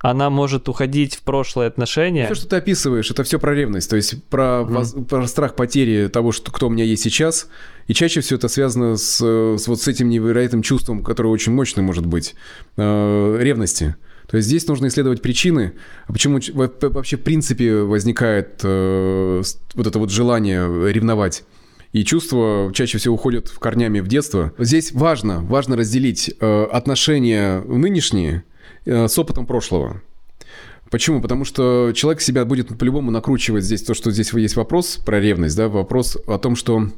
[0.00, 2.26] она может уходить в прошлые отношения.
[2.26, 4.64] Все, что ты описываешь, это все про ревность, то есть про, mm.
[4.64, 7.48] воз, про страх потери того, что, кто у меня есть сейчас.
[7.86, 11.84] И чаще всего это связано с, с вот с этим невероятным чувством, которое очень мощное
[11.84, 12.34] может быть,
[12.76, 13.96] э, ревности.
[14.28, 15.74] То есть здесь нужно исследовать причины,
[16.06, 19.42] а почему вообще в принципе возникает э,
[19.74, 21.44] вот это вот желание ревновать
[21.92, 24.52] и чувства чаще всего уходят в корнями в детство.
[24.58, 28.44] Здесь важно, важно разделить э, отношения нынешние
[28.84, 30.02] э, с опытом прошлого.
[30.90, 31.20] Почему?
[31.20, 35.56] Потому что человек себя будет по-любому накручивать здесь то, что здесь есть вопрос про ревность,
[35.56, 36.88] да, вопрос о том, что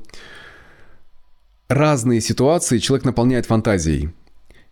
[1.68, 4.10] разные ситуации человек наполняет фантазией.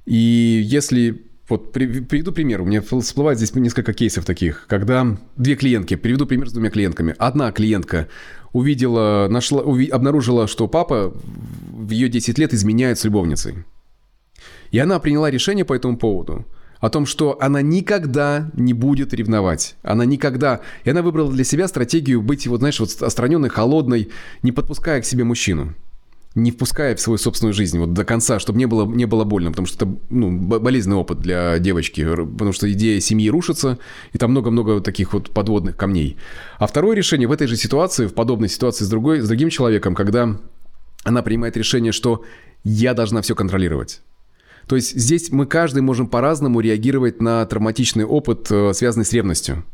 [0.04, 2.62] И если вот приведу пример.
[2.62, 7.14] У меня всплывает здесь несколько кейсов таких, когда две клиентки, приведу пример с двумя клиентками.
[7.18, 8.08] Одна клиентка
[8.56, 11.12] увидела, нашла, уви, обнаружила, что папа
[11.70, 13.64] в ее 10 лет изменяет с любовницей.
[14.70, 16.46] И она приняла решение по этому поводу.
[16.80, 19.76] О том, что она никогда не будет ревновать.
[19.82, 20.60] Она никогда...
[20.84, 24.08] И она выбрала для себя стратегию быть, вот знаешь, вот отстраненной, холодной,
[24.42, 25.74] не подпуская к себе мужчину
[26.36, 29.50] не впуская в свою собственную жизнь вот до конца, чтобы не было, не было больно,
[29.50, 33.78] потому что это ну, болезненный опыт для девочки, потому что идея семьи рушится,
[34.12, 36.18] и там много-много таких вот подводных камней.
[36.58, 39.94] А второе решение в этой же ситуации, в подобной ситуации с, другой, с другим человеком,
[39.94, 40.38] когда
[41.04, 42.22] она принимает решение, что
[42.64, 44.02] я должна все контролировать.
[44.66, 49.64] То есть здесь мы каждый можем по-разному реагировать на травматичный опыт, э, связанный с ревностью.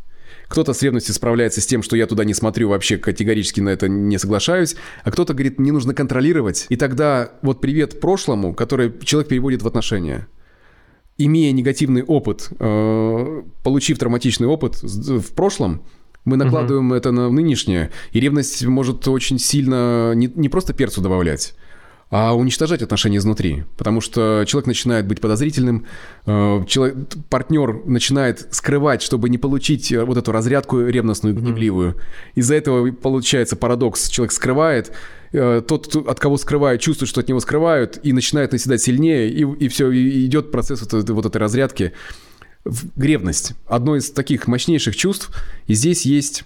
[0.52, 3.88] Кто-то с ревностью справляется с тем, что я туда не смотрю, вообще категорически на это
[3.88, 6.66] не соглашаюсь, а кто-то говорит, мне нужно контролировать.
[6.68, 10.28] И тогда вот привет прошлому, который человек переводит в отношения
[11.18, 15.82] имея негативный опыт, э, получив травматичный опыт в прошлом,
[16.24, 16.94] мы накладываем угу.
[16.96, 21.54] это на нынешнее, и ревность может очень сильно не, не просто перцу добавлять,
[22.12, 23.64] а уничтожать отношения изнутри.
[23.78, 25.86] Потому что человек начинает быть подозрительным,
[26.26, 26.96] э, человек,
[27.30, 31.96] партнер начинает скрывать, чтобы не получить э, вот эту разрядку ревностную, гневливую.
[32.34, 34.10] Из-за этого получается парадокс.
[34.10, 34.92] Человек скрывает,
[35.32, 39.44] э, тот, от кого скрывает, чувствует, что от него скрывают, и начинает наседать сильнее, и,
[39.44, 41.94] и все, и идет процесс вот, вот этой разрядки.
[42.94, 43.54] Ревность.
[43.66, 45.30] Одно из таких мощнейших чувств.
[45.66, 46.44] И здесь есть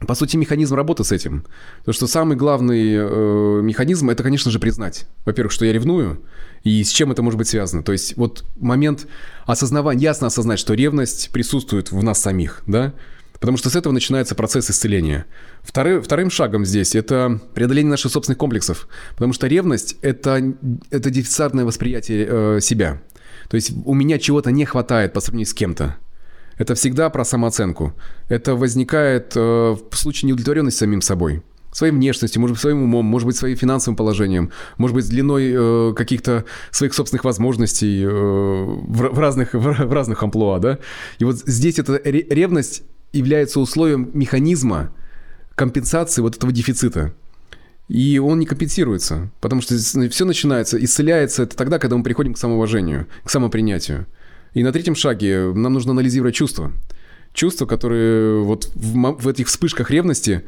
[0.00, 1.46] по сути, механизм работы с этим.
[1.84, 5.06] то что самый главный э, механизм это, конечно же, признать.
[5.24, 6.22] Во-первых, что я ревную,
[6.64, 7.82] и с чем это может быть связано.
[7.82, 9.06] То есть вот момент
[9.46, 12.92] осознавания, ясно осознать, что ревность присутствует в нас самих, да?
[13.40, 15.26] Потому что с этого начинается процесс исцеления.
[15.62, 18.88] Вторым, вторым шагом здесь это преодоление наших собственных комплексов.
[19.14, 20.54] Потому что ревность это,
[20.90, 23.02] это дефицитарное восприятие э, себя.
[23.48, 25.96] То есть у меня чего-то не хватает по сравнению с кем-то.
[26.58, 27.94] Это всегда про самооценку.
[28.28, 31.42] Это возникает э, в случае неудовлетворенности самим собой.
[31.72, 35.94] Своей внешностью, может быть, своим умом, может быть, своим финансовым положением, может быть, длиной э,
[35.94, 40.78] каких-то своих собственных возможностей э, в, в, разных, в, в разных амплуа, да?
[41.18, 44.92] И вот здесь эта ревность является условием механизма
[45.54, 47.12] компенсации вот этого дефицита.
[47.88, 52.38] И он не компенсируется, потому что все начинается, исцеляется это тогда, когда мы приходим к
[52.38, 54.06] самоуважению, к самопринятию.
[54.56, 56.72] И на третьем шаге нам нужно анализировать чувства.
[57.34, 60.44] Чувства, которые вот в, в этих вспышках ревности,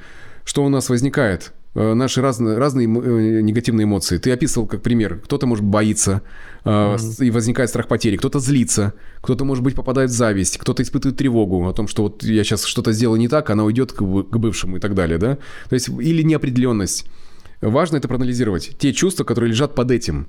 [0.47, 1.53] что у нас возникает?
[1.75, 4.17] Э, наши разные, разные э, негативные эмоции.
[4.17, 5.21] Ты описывал как пример.
[5.23, 6.23] Кто-то, может, боится,
[6.65, 7.27] mm-hmm.
[7.27, 8.17] и возникает страх потери.
[8.17, 12.25] Кто-то злится, кто-то, может быть, попадает в зависть, кто-то испытывает тревогу о том, что вот
[12.25, 15.37] я сейчас что-то сделаю не так, она уйдет к, к бывшему и так далее, да?
[15.69, 17.05] То есть, или неопределенность.
[17.61, 18.71] Важно это проанализировать.
[18.79, 20.29] Те чувства, которые лежат под этим.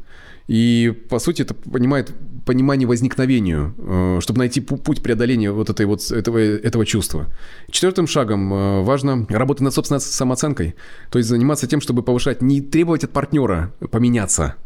[0.50, 2.12] И, по сути, это понимает
[2.44, 7.28] понимание возникновению, э, чтобы найти путь преодоления вот, этой вот этого, этого чувства.
[7.70, 10.74] Четвертым шагом э, важно работать над собственной самооценкой.
[11.12, 14.56] То есть заниматься тем, чтобы повышать, не требовать от партнера поменяться–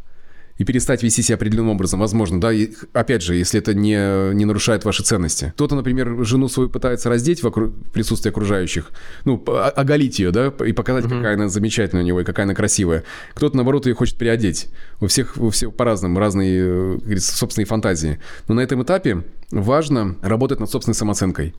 [0.58, 4.46] и перестать вести себя определенным образом, возможно, да, и, опять же, если это не, не
[4.46, 5.52] нарушает ваши ценности.
[5.56, 7.68] Кто-то, например, жену свою пытается раздеть в, окру...
[7.68, 8.92] в присутствии окружающих,
[9.26, 11.16] ну, оголить ее, да, и показать, угу.
[11.16, 13.04] какая она замечательная у него и какая она красивая.
[13.34, 14.68] Кто-то, наоборот, ее хочет приодеть.
[15.02, 18.20] У всех, у всех по-разному, разные, говорится, собственные фантазии.
[18.48, 21.56] Но на этом этапе важно работать над собственной самооценкой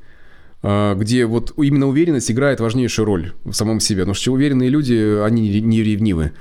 [0.62, 4.00] а, где вот именно уверенность играет важнейшую роль в самом себе.
[4.00, 6.32] Потому что уверенные люди, они не ревнивы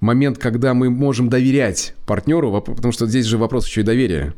[0.00, 4.34] момент, когда мы можем доверять партнеру, потому что здесь же вопрос еще и доверия.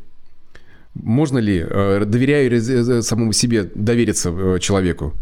[0.93, 5.13] Можно ли, э, доверяя э, самому себе, довериться э, человеку?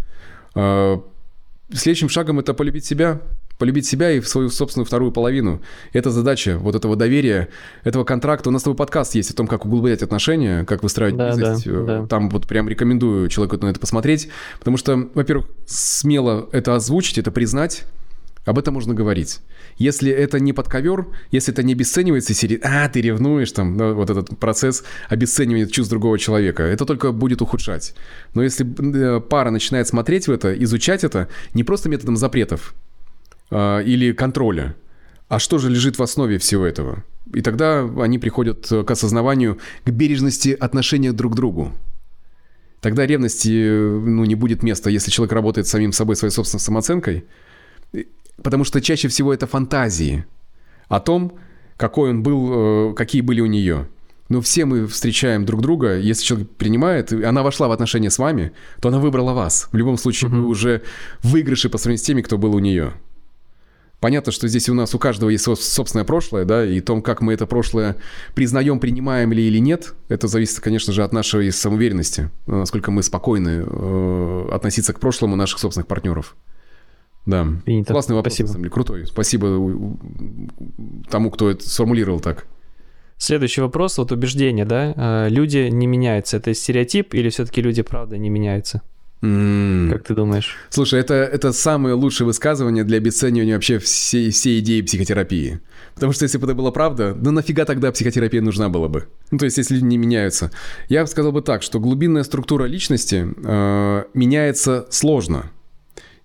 [1.73, 3.21] Следующим шагом это полюбить себя,
[3.57, 5.61] полюбить себя и в свою собственную вторую половину.
[5.93, 7.47] Это задача вот этого доверия,
[7.85, 8.49] этого контракта.
[8.49, 11.71] У нас с тобой подкаст есть о том, как углублять отношения, как выстраивать да, близость.
[11.71, 12.07] Да, да.
[12.07, 14.27] Там вот прям рекомендую человеку на это посмотреть,
[14.59, 17.85] потому что, во-первых, смело это озвучить, это признать,
[18.43, 19.39] об этом можно говорить.
[19.81, 23.95] Если это не под ковер, если это не обесценивается серии, а, ты ревнуешь, там, ну,
[23.95, 27.95] вот этот процесс обесценивания чувств другого человека, это только будет ухудшать.
[28.35, 32.75] Но если э, пара начинает смотреть в это, изучать это, не просто методом запретов
[33.49, 34.75] э, или контроля,
[35.29, 37.03] а что же лежит в основе всего этого?
[37.33, 41.71] И тогда они приходят к осознаванию, к бережности отношения друг к другу.
[42.81, 47.25] Тогда ревности ну, не будет места, если человек работает самим собой, своей собственной самооценкой–
[48.43, 50.25] Потому что чаще всего это фантазии
[50.87, 51.33] о том,
[51.77, 53.87] какой он был, э, какие были у нее.
[54.29, 58.53] Но все мы встречаем друг друга, если человек принимает, она вошла в отношения с вами,
[58.79, 59.67] то она выбрала вас.
[59.71, 60.83] В любом случае, вы уже
[61.21, 62.93] в выигрыше по сравнению с теми, кто был у нее.
[63.99, 67.33] Понятно, что здесь у нас у каждого есть собственное прошлое, да, и том, как мы
[67.33, 67.97] это прошлое
[68.33, 73.63] признаем, принимаем ли или нет, это зависит, конечно же, от нашей самоуверенности, насколько мы спокойны
[73.63, 76.35] э, относиться к прошлому наших собственных партнеров.
[77.25, 77.47] Да.
[77.65, 77.93] Принято.
[77.93, 78.47] Классный вопрос, Спасибо.
[78.47, 79.05] на самом деле, крутой.
[79.05, 79.97] Спасибо
[81.09, 82.47] тому, кто это сформулировал так.
[83.17, 84.93] Следующий вопрос, вот убеждение, да?
[84.97, 86.37] А, люди не меняются.
[86.37, 88.81] Это стереотип или все-таки люди, правда, не меняются?
[89.21, 89.91] Mm.
[89.91, 90.57] Как ты думаешь?
[90.69, 95.59] Слушай, это, это самое лучшее высказывание для обесценивания вообще всей, всей идеи психотерапии.
[95.93, 99.07] Потому что если бы это была правда, ну нафига тогда психотерапия нужна была бы?
[99.29, 100.49] Ну то есть если люди не меняются.
[100.89, 105.51] Я бы сказал бы так, что глубинная структура личности э, меняется сложно.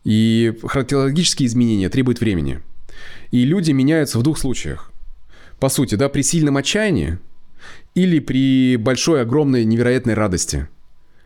[0.07, 2.61] И характерологические изменения требуют времени.
[3.33, 4.93] И люди меняются в двух случаях.
[5.59, 7.19] По сути, да, при сильном отчаянии
[7.97, 10.69] или при большой, огромной, невероятной радости,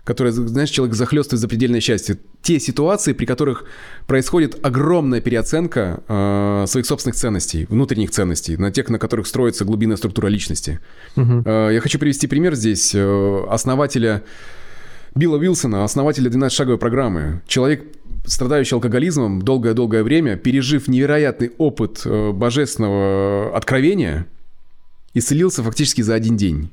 [0.02, 2.16] которая, знаешь, человек захлестывает запредельное счастье.
[2.40, 3.64] Те ситуации, при которых
[4.06, 9.98] происходит огромная переоценка э, своих собственных ценностей, внутренних ценностей, на тех, на которых строится глубинная
[9.98, 10.80] структура личности.
[11.16, 11.42] Угу.
[11.44, 14.22] Э, я хочу привести пример здесь э, основателя
[15.14, 17.42] Билла Уилсона, основателя 12-шаговой программы.
[17.46, 17.84] Человек
[18.30, 24.26] страдающий алкоголизмом долгое-долгое время, пережив невероятный опыт э, божественного откровения,
[25.14, 26.70] исцелился фактически за один день.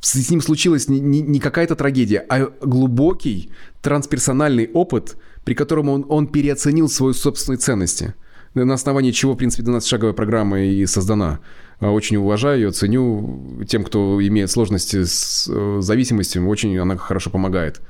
[0.00, 3.50] С ним случилась не, не, не какая-то трагедия, а глубокий
[3.82, 8.14] трансперсональный опыт, при котором он, он переоценил свою собственную ценности.
[8.54, 11.40] На основании чего, в принципе, 12-шаговая программа и создана.
[11.80, 13.64] А, очень уважаю ее, ценю.
[13.66, 17.80] Тем, кто имеет сложности с э, зависимостью, очень она хорошо помогает.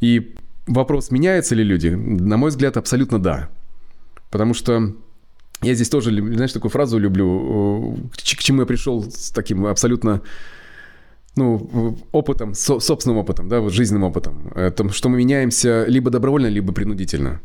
[0.00, 0.34] И
[0.66, 1.88] вопрос, меняются ли люди?
[1.88, 3.48] На мой взгляд, абсолютно да.
[4.30, 4.94] Потому что
[5.62, 10.22] я здесь тоже, знаешь, такую фразу люблю, к чему я пришел с таким абсолютно
[11.36, 14.52] ну, опытом, со, собственным опытом, да, вот жизненным опытом.
[14.54, 17.40] Это, что мы меняемся либо добровольно, либо принудительно.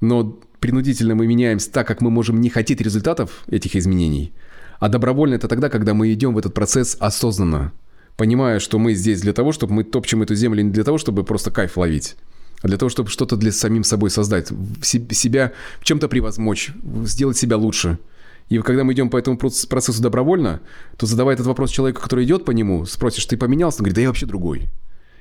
[0.00, 4.32] Но принудительно мы меняемся так, как мы можем не хотеть результатов этих изменений.
[4.80, 7.72] А добровольно это тогда, когда мы идем в этот процесс осознанно,
[8.16, 11.22] понимая, что мы здесь для того, чтобы мы топчем эту землю не для того, чтобы
[11.22, 12.16] просто кайф ловить,
[12.62, 14.48] для того, чтобы что-то для самим собой создать,
[14.82, 16.72] себя чем-то превозмочь,
[17.04, 17.98] сделать себя лучше.
[18.48, 20.60] И когда мы идем по этому процессу добровольно,
[20.96, 23.78] то задавая этот вопрос человеку, который идет по нему, спросишь, ты поменялся?
[23.78, 24.68] Он говорит, да я вообще другой.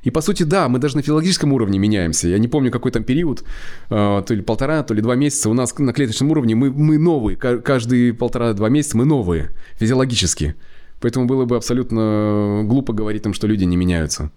[0.04, 2.28] И по сути, да, мы даже на физиологическом уровне меняемся.
[2.28, 3.44] Я не помню, какой там период,
[3.90, 5.50] э, то ли полтора, то ли два месяца.
[5.50, 7.38] У нас на клеточном уровне мы, мы новые.
[7.38, 10.56] Каждые полтора-два месяца мы новые физиологически.
[11.00, 14.32] Поэтому было бы абсолютно глупо говорить им, что люди не меняются.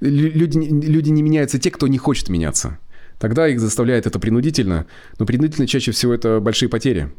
[0.00, 2.78] Люди, люди не меняются те, кто не хочет меняться.
[3.18, 4.86] Тогда их заставляет это принудительно.
[5.18, 7.10] Но принудительно чаще всего это большие потери.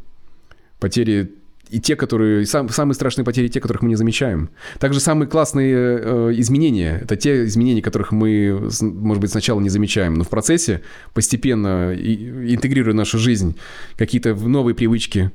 [0.80, 1.32] Потери
[1.70, 2.46] и те, которые...
[2.46, 4.50] Сам, самые страшные потери те, которых мы не замечаем.
[4.80, 10.14] Также самые классные э, изменения— это те изменения, которых мы, может быть, сначала не замечаем,
[10.16, 10.82] но в процессе,
[11.14, 13.56] постепенно и, интегрируя нашу жизнь,
[13.98, 15.32] какие-то новые привычки,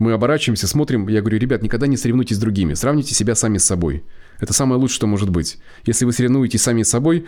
[0.00, 3.66] мы оборачиваемся, смотрим, я говорю, ребят, никогда не соревнуйтесь с другими, сравните себя сами с
[3.66, 4.02] собой.
[4.40, 5.58] Это самое лучшее, что может быть.
[5.84, 7.26] Если вы соревнуетесь сами с собой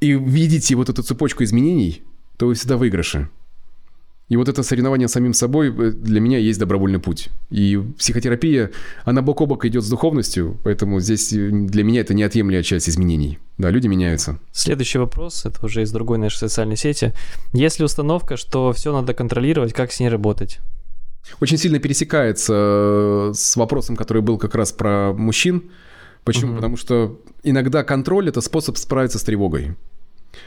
[0.00, 2.02] и видите вот эту цепочку изменений,
[2.36, 3.30] то вы всегда выигрыши.
[4.28, 7.28] И вот это соревнование с самим собой э, для меня есть добровольный путь.
[7.50, 8.72] И психотерапия,
[9.04, 12.88] она бок о бок идет с духовностью, поэтому здесь э, для меня это неотъемлемая часть
[12.88, 13.38] изменений.
[13.58, 14.40] Да, люди меняются.
[14.50, 17.12] Следующий вопрос, это уже из другой нашей социальной сети.
[17.52, 20.58] Есть ли установка, что все надо контролировать, как с ней работать?
[21.40, 25.70] Очень сильно пересекается э, с вопросом, который был как раз про мужчин.
[26.24, 26.52] Почему?
[26.52, 26.56] Угу.
[26.56, 29.74] Потому что иногда контроль– это способ справиться с тревогой.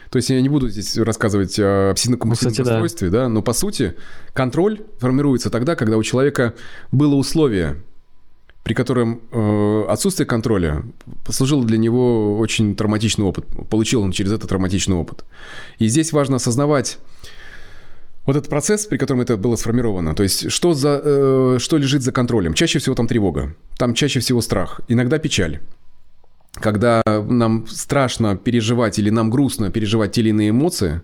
[0.09, 3.23] То есть я не буду здесь рассказывать о обсессивно-компульсивном ну, расстройстве, да.
[3.23, 3.95] да, но по сути
[4.33, 6.55] контроль формируется тогда, когда у человека
[6.91, 7.77] было условие,
[8.63, 10.83] при котором э, отсутствие контроля
[11.23, 13.45] послужило для него очень травматичный опыт.
[13.69, 15.23] Получил он через это травматичный опыт.
[15.79, 16.97] И здесь важно осознавать
[18.27, 20.13] вот этот процесс, при котором это было сформировано.
[20.13, 22.53] То есть что, за, э, что лежит за контролем?
[22.53, 25.59] Чаще всего там тревога, там чаще всего страх, иногда печаль
[26.59, 31.01] когда нам страшно переживать или нам грустно переживать те или иные эмоции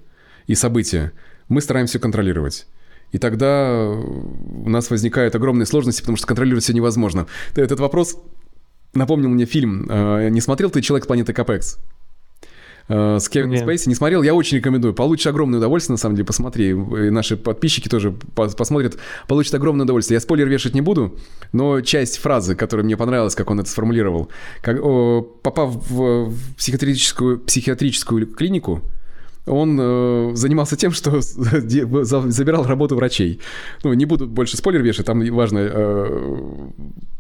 [0.48, 1.12] и события,
[1.48, 2.68] мы стараемся контролировать.
[3.12, 7.28] И тогда у нас возникают огромные сложности, потому что контролировать все невозможно.
[7.56, 8.18] Этот вопрос
[8.94, 9.88] напомнил мне фильм.
[9.90, 11.78] Э, не смотрел ты «Человек с планеты Капекс»?
[12.90, 13.62] Э, с Кевином Нет.
[13.62, 14.94] Спейси не смотрел, я очень рекомендую.
[14.94, 16.70] Получишь огромное удовольствие, на самом деле, посмотри.
[16.72, 18.98] И наши подписчики тоже посмотрят.
[19.28, 20.16] Получат огромное удовольствие.
[20.16, 21.18] Я спойлер вешать не буду,
[21.52, 24.30] но часть фразы, которая мне понравилась, как он это сформулировал.
[24.62, 28.82] Как, о, попав в, в психиатрическую, психиатрическую клинику,
[29.46, 33.42] он э, занимался тем, что забирал работу врачей.
[33.84, 36.70] Ну, не буду больше спойлер вешать, там важно э,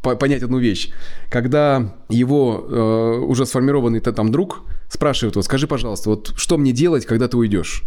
[0.02, 0.90] понять одну вещь.
[1.30, 7.06] Когда его э, уже сформированный там друг спрашивает его, скажи, пожалуйста, вот что мне делать,
[7.06, 7.84] когда ты уйдешь?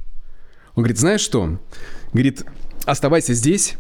[0.75, 1.59] Он говорит, знаешь что?
[2.13, 2.45] Говорит,
[2.85, 3.77] оставайся здесь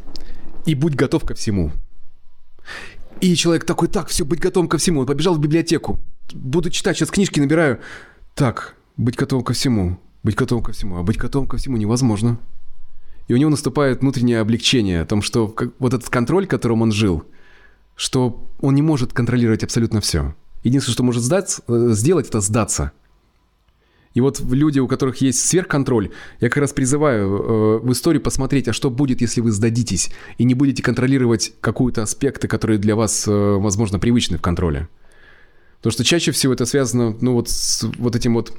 [0.64, 1.72] и будь готов ко всему.
[3.20, 5.00] И человек такой, так, все, быть готовым ко всему.
[5.00, 5.98] Он побежал в библиотеку.
[6.32, 7.80] Буду читать, сейчас книжки набираю.
[8.34, 10.98] Так, быть готовым ко всему быть готовым ко всему.
[10.98, 12.38] А быть готовым ко всему невозможно.
[13.28, 17.24] И у него наступает внутреннее облегчение о том, что вот этот контроль, которым он жил,
[17.94, 20.34] что он не может контролировать абсолютно все.
[20.62, 22.92] Единственное, что может сдать, э, сделать, это сдаться.
[24.14, 26.10] И вот люди, у которых есть сверхконтроль,
[26.40, 30.44] я как раз призываю э, в истории посмотреть, а что будет, если вы сдадитесь и
[30.44, 34.88] не будете контролировать какие-то аспекты, которые для вас, э, возможно, привычны в контроле.
[35.78, 38.58] Потому что чаще всего это связано, ну, вот с вот этим вот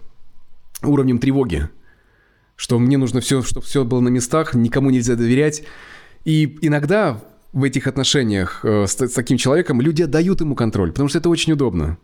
[0.83, 1.69] уровнем тревоги,
[2.55, 5.63] что мне нужно все, чтобы все было на местах, никому нельзя доверять.
[6.25, 7.21] И иногда
[7.53, 11.29] в этих отношениях э, с, с таким человеком люди отдают ему контроль, потому что это
[11.29, 11.97] очень удобно.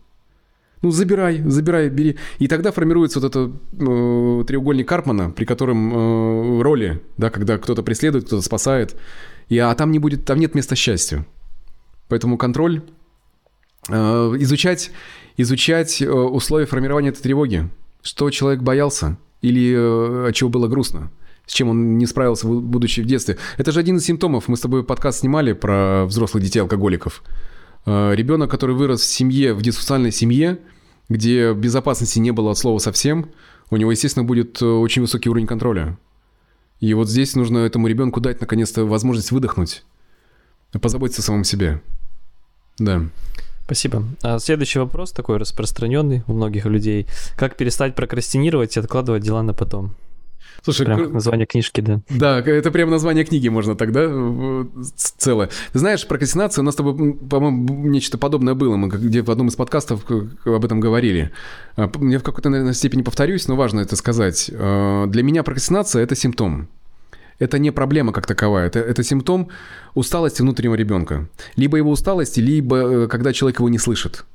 [0.81, 2.17] Ну, забирай, забирай, бери.
[2.39, 7.83] И тогда формируется вот этот э, треугольник Карпмана, при котором э, роли, да, когда кто-то
[7.83, 8.95] преследует, кто-то спасает.
[9.47, 11.25] И, а там не будет, там нет места счастью.
[12.09, 12.81] Поэтому контроль,
[13.87, 14.91] э, изучать,
[15.37, 17.69] изучать э, условия формирования этой тревоги
[18.03, 21.11] что человек боялся или э, от чего было грустно.
[21.47, 23.37] с чем он не справился, будучи в детстве.
[23.57, 24.47] Это же один из симптомов.
[24.47, 27.23] Мы с тобой подкаст снимали про взрослых детей алкоголиков.
[27.85, 30.59] Э, Ребенок, который вырос в семье, в дисфункциональной семье,
[31.09, 33.31] где безопасности не было от слова совсем,
[33.69, 35.97] у него, естественно, будет э, очень высокий уровень контроля.
[36.79, 39.83] И вот здесь нужно этому ребенку дать, наконец-то, возможность выдохнуть,
[40.81, 41.81] позаботиться о самом себе.
[42.77, 43.03] Да.
[43.65, 44.03] Спасибо.
[44.21, 47.07] А следующий вопрос такой распространенный у многих людей.
[47.35, 49.95] Как перестать прокрастинировать и откладывать дела на потом?
[50.63, 52.01] Слушай, прям как название книжки, да.
[52.09, 54.07] Да, это прям название книги можно тогда
[54.95, 55.49] целое.
[55.73, 58.77] Ты знаешь, прокрастинация у нас с тобой, по-моему, нечто подобное было.
[58.77, 61.31] Мы где в одном из подкастов об этом говорили.
[61.75, 64.49] А, я в какой-то, наверное, степени повторюсь, но важно это сказать.
[64.53, 66.69] А, для меня прокрастинация– это симптом.
[67.39, 69.49] Это не проблема как таковая, это, это симптом
[69.95, 71.27] усталости внутреннего ребенка.
[71.55, 74.25] Либо его усталости, либо э, когда человек его не слышит.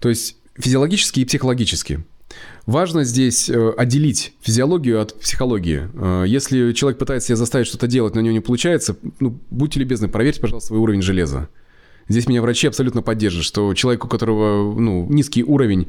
[0.00, 2.04] То есть физиологически и психологически.
[2.66, 5.88] Важно здесь э, отделить физиологию от психологии.
[5.94, 9.78] Э, если человек пытается себя заставить что-то делать, но у него не получается, ну, будьте
[9.78, 11.48] любезны, проверьте, пожалуйста, свой уровень железа.
[12.08, 15.88] Здесь меня врачи абсолютно поддерживают, что человек, у которого ну, низкий уровень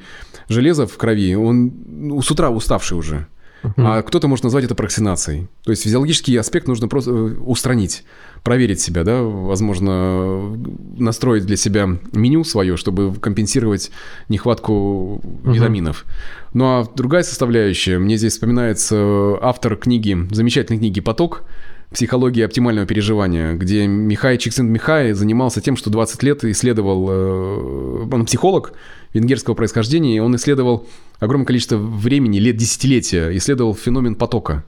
[0.49, 3.27] железа в крови, он ну, с утра уставший уже.
[3.75, 5.47] А кто-то может назвать это прокрастинацией.
[5.63, 8.03] То есть физиологический аспект нужно просто э, устранить,
[8.43, 10.57] проверить себя, да, возможно,
[10.97, 13.91] настроить для себя меню свое, чтобы компенсировать
[14.29, 16.05] нехватку витаминов.
[16.53, 21.43] Ну а другая составляющая, мне здесь вспоминается автор книги, замечательной книги «Поток»,
[21.91, 28.73] психология оптимального переживания, где Михай Чиксент-Михай занимался тем, что 20 лет исследовал, э, он психолог
[29.13, 30.87] венгерского происхождения, и он исследовал
[31.19, 34.63] огромное количество времени, лет десятилетия, исследовал феномен потока,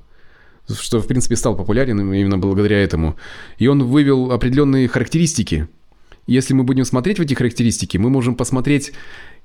[0.67, 3.15] что, в принципе, стал популярен именно благодаря этому.
[3.57, 5.67] И он вывел определенные характеристики.
[6.27, 8.91] Если мы будем смотреть в эти характеристики, мы можем посмотреть,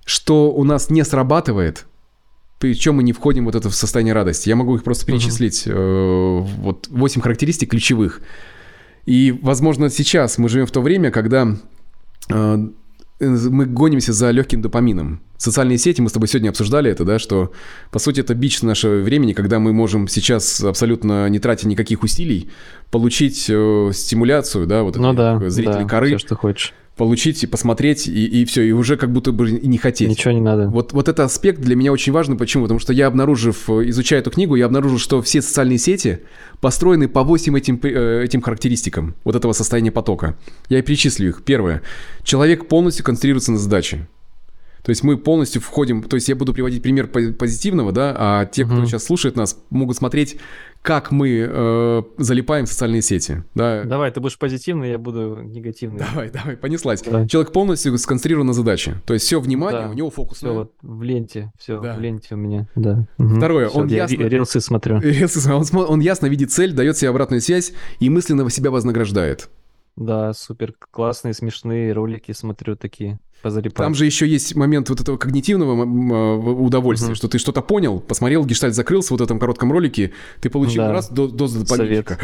[0.05, 1.86] что у нас не срабатывает,
[2.59, 4.49] причем мы не входим вот это в состояние радости.
[4.49, 5.66] Я могу их просто перечислить.
[5.66, 6.40] Uh-huh.
[6.59, 8.20] Вот 8 характеристик ключевых.
[9.07, 11.57] И, возможно, сейчас мы живем в то время, когда
[12.30, 12.68] э,
[13.20, 15.22] мы гонимся за легким допамином.
[15.36, 17.52] Социальные сети, мы с тобой сегодня обсуждали это, да, что,
[17.90, 22.50] по сути, это бич нашего времени, когда мы можем сейчас, абсолютно не тратя никаких усилий,
[22.90, 26.08] получить э, стимуляцию, да, вот ну да, зрителей да, коры.
[26.08, 29.66] Все, что хочешь получить и посмотреть, и, и все, и уже как будто бы и
[29.66, 30.09] не хотеть.
[30.09, 30.68] Ничего не надо.
[30.68, 32.36] Вот, вот этот аспект для меня очень важный.
[32.36, 32.64] Почему?
[32.64, 36.20] Потому что я обнаружив, изучая эту книгу, я обнаружил, что все социальные сети
[36.61, 40.36] построены по 8 этим, э, этим характеристикам вот этого состояния потока.
[40.68, 41.42] Я и перечислю их.
[41.45, 41.82] Первое.
[42.22, 44.07] Человек полностью концентрируется на задаче.
[44.85, 48.66] То есть мы полностью входим, то есть я буду приводить пример позитивного, да, а те,
[48.66, 48.87] кто uh-huh.
[48.87, 50.37] сейчас слушает нас, могут смотреть,
[50.82, 53.43] как мы э, залипаем в социальные сети.
[53.55, 53.85] Да.
[53.85, 56.01] Давай, ты будешь позитивный, я буду негативный.
[56.01, 57.01] Давай, давай, понеслась.
[57.01, 57.26] Да.
[57.26, 58.97] Человек полностью сконцентрирован на задаче.
[59.07, 59.89] То есть все внимание, да.
[59.89, 60.37] у него фокус.
[60.37, 61.95] Все вот в ленте, все да.
[61.95, 63.07] в ленте у меня, да.
[63.16, 64.16] Второе, все, он я ясно...
[64.24, 64.99] Рилсы смотрю.
[65.01, 69.49] Рилсы, он, он ясно видит цель, дает себе обратную связь и мысленно себя вознаграждает.
[69.97, 73.76] Да, супер классные, смешные ролики смотрю такие позалипать.
[73.76, 77.14] Там же еще есть момент вот этого когнитивного а, удовольствия, угу.
[77.14, 80.92] что ты что-то понял, посмотрел, гештальт закрылся в вот этом коротком ролике, ты получил да.
[80.92, 82.18] раз дозу дополнительника.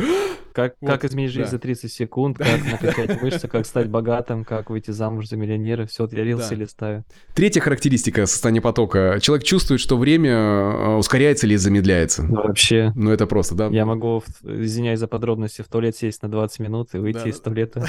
[0.52, 1.50] Как, вот, как изменить жизнь да.
[1.50, 5.86] за 30 секунд, как накачать мышцы, как стать богатым, как выйти замуж за миллионера.
[5.86, 6.56] Все, я рилсы да.
[6.56, 7.04] листаю.
[7.34, 9.18] Третья характеристика состояния потока.
[9.20, 12.22] Человек чувствует, что время а, ускоряется или замедляется.
[12.22, 12.92] Вообще.
[12.96, 13.68] Ну, это просто, да?
[13.68, 17.28] Я могу, извиняюсь за подробности, в туалет сесть на 20 минут и выйти да.
[17.28, 17.86] из туалета.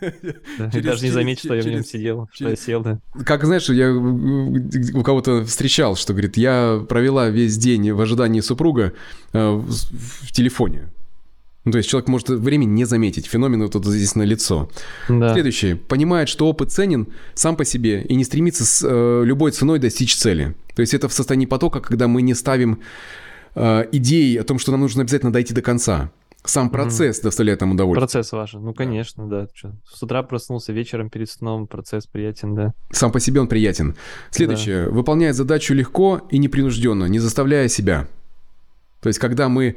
[0.58, 3.00] Даже не заметить, что я в нем сидел, что я сел, да.
[3.24, 8.92] Как, знаешь, я у кого-то встречал, что, говорит, я провела весь день в ожидании супруга
[9.32, 10.90] в телефоне.
[11.64, 13.26] Ну, то есть человек может время не заметить.
[13.26, 14.68] Феномен вот здесь на лицо.
[15.08, 15.32] Да.
[15.32, 15.76] Следующее.
[15.76, 20.16] Понимает, что опыт ценен сам по себе и не стремится с э, любой ценой достичь
[20.16, 20.56] цели.
[20.74, 22.80] То есть это в состоянии потока, когда мы не ставим
[23.54, 26.10] э, идеи о том, что нам нужно обязательно дойти до конца.
[26.44, 28.00] Сам процесс mm доставляет нам удовольствие.
[28.00, 28.64] Процесс важен.
[28.64, 29.46] Ну, конечно, да.
[29.62, 29.72] да.
[29.88, 32.74] С утра проснулся, вечером перед сном процесс приятен, да.
[32.90, 33.94] Сам по себе он приятен.
[34.30, 34.86] Следующее.
[34.86, 34.90] Да.
[34.90, 38.08] Выполняет задачу легко и непринужденно, не заставляя себя.
[39.02, 39.76] То есть, когда мы...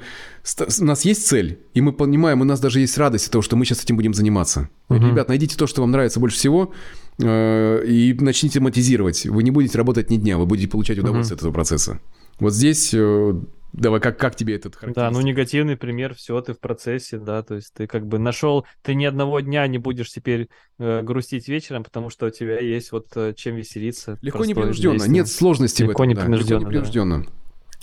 [0.80, 3.56] У нас есть цель, и мы понимаем, у нас даже есть радость от того, что
[3.56, 4.70] мы сейчас этим будем заниматься.
[4.90, 5.00] Угу.
[5.00, 6.72] Ребят, найдите то, что вам нравится больше всего,
[7.18, 9.26] э, и начните монетизировать.
[9.26, 11.40] Вы не будете работать ни дня, вы будете получать удовольствие угу.
[11.40, 12.00] от этого процесса.
[12.40, 12.94] Вот здесь...
[12.94, 13.34] Э,
[13.74, 14.96] давай, как, как тебе этот характеристик?
[14.96, 18.68] Да, ну негативный пример, все, ты в процессе, да, то есть ты как бы нашел,
[18.84, 22.92] ты ни одного дня не будешь теперь э, грустить вечером, потому что у тебя есть
[22.92, 24.20] вот э, чем веселиться.
[24.22, 26.10] Легко непринужденно, нет сложности Легко в этом.
[26.10, 26.70] Непринужденно, да.
[26.70, 27.24] Легко непринужденно.
[27.24, 27.30] Да.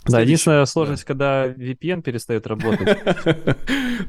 [0.06, 2.98] Да, единственная сложность, когда VPN перестает работать.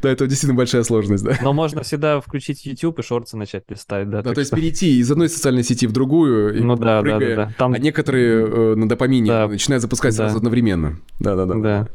[0.01, 1.37] Да, это действительно большая сложность, да.
[1.41, 4.21] Но можно всегда включить YouTube и шорты начать листать, да.
[4.21, 7.53] Да, то есть перейти из одной социальной сети в другую, ну да, да, да.
[7.57, 10.99] А некоторые э, на допамине начинают запускать сразу одновременно.
[11.19, 11.87] Да, да, да.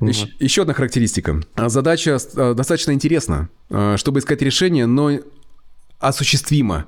[0.00, 1.40] Еще, еще одна характеристика.
[1.54, 5.12] А, Задача а, достаточно интересна, а, чтобы искать решение, но
[6.00, 6.86] осуществимо,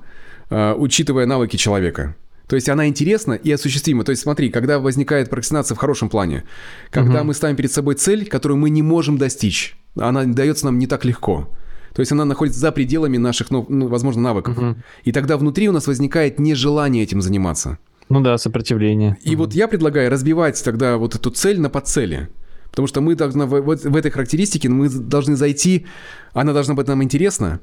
[0.49, 2.15] учитывая навыки человека.
[2.47, 4.03] То есть она интересна и осуществима.
[4.03, 6.43] То есть смотри, когда возникает прокрастинация в хорошем плане,
[6.91, 7.27] когда Мгм.
[7.27, 11.05] мы ставим перед собой цель, которую мы не можем достичь, она дается нам не так
[11.05, 11.49] легко.
[11.93, 14.57] То есть она находится за пределами наших, ну, ну, возможно, навыков.
[14.57, 14.83] Мгм.
[15.05, 17.77] И тогда внутри у нас возникает нежелание этим заниматься.
[18.09, 19.17] Ну да, сопротивление.
[19.23, 22.27] И вот я предлагаю разбивать тогда вот эту цель на подцели.
[22.69, 25.85] Потому что мы должны в, вот в этой характеристике мы должны зайти,
[26.33, 27.61] она должна быть нам интересна,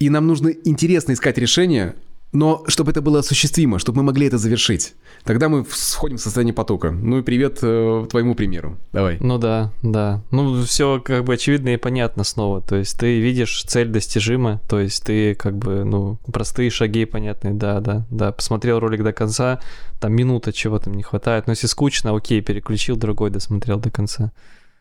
[0.00, 1.94] и нам нужно интересно искать решение,
[2.34, 4.94] но чтобы это было осуществимо, чтобы мы могли это завершить.
[5.22, 6.90] Тогда мы сходим в состояние потока.
[6.90, 8.76] Ну и привет э, твоему примеру.
[8.92, 9.18] Давай.
[9.20, 10.20] Ну да, да.
[10.32, 12.60] Ну все как бы очевидно и понятно снова.
[12.60, 17.54] То есть ты видишь цель достижима, то есть ты как бы, ну, простые шаги понятные,
[17.54, 18.32] да, да, да.
[18.32, 19.60] Посмотрел ролик до конца,
[20.00, 21.46] там минута чего там не хватает.
[21.46, 24.32] Но если скучно, окей, переключил, другой досмотрел до конца.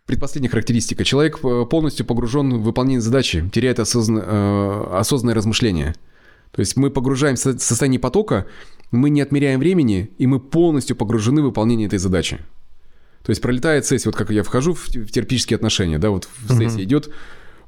[0.08, 1.04] Предпоследняя характеристика.
[1.04, 5.94] Человек э, полностью погружен в выполнение задачи, теряет осозна- э, осознанное размышление.
[6.54, 8.46] То есть мы погружаемся в состояние потока,
[8.92, 12.40] мы не отмеряем времени, и мы полностью погружены в выполнение этой задачи.
[13.24, 16.84] То есть пролетает сессия, вот как я вхожу в терапевтические отношения, да, вот в сессии
[16.84, 17.10] идет,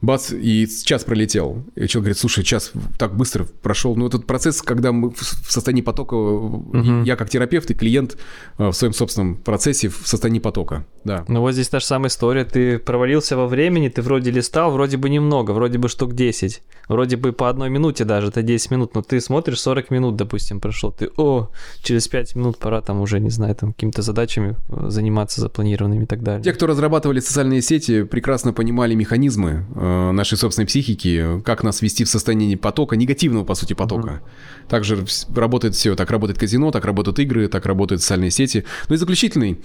[0.02, 1.64] бац, и час пролетел.
[1.76, 3.96] И человек говорит, слушай, час так быстро прошел.
[3.96, 7.04] Ну, этот процесс, когда мы в состоянии потока, Мгм.
[7.04, 8.18] я как терапевт и клиент
[8.58, 11.26] э, в своем собственном процессе в состоянии потока, да.
[11.28, 12.46] Ну вот здесь та же самая история.
[12.46, 16.62] Ты провалился во времени, ты вроде листал, вроде бы немного, вроде бы штук 10.
[16.88, 20.60] Вроде бы по одной минуте даже, это 10 минут, но ты смотришь, 40 минут, допустим,
[20.60, 20.92] прошло.
[20.92, 21.50] Ты, о,
[21.82, 26.08] через 5 минут пора там уже, не знаю, там какими-то задачами э, заниматься запланированными и
[26.08, 26.44] так далее.
[26.44, 32.04] Те, кто разрабатывали социальные сети, прекрасно понимали механизмы э, нашей собственной психики, как нас ввести
[32.04, 34.22] в состояние потока, негативного, по сути, потока.
[34.68, 35.96] Также вс- работает все.
[35.96, 38.66] Так работает казино, так работают игры, так работают социальные сети.
[38.90, 39.60] Ну и заключительный.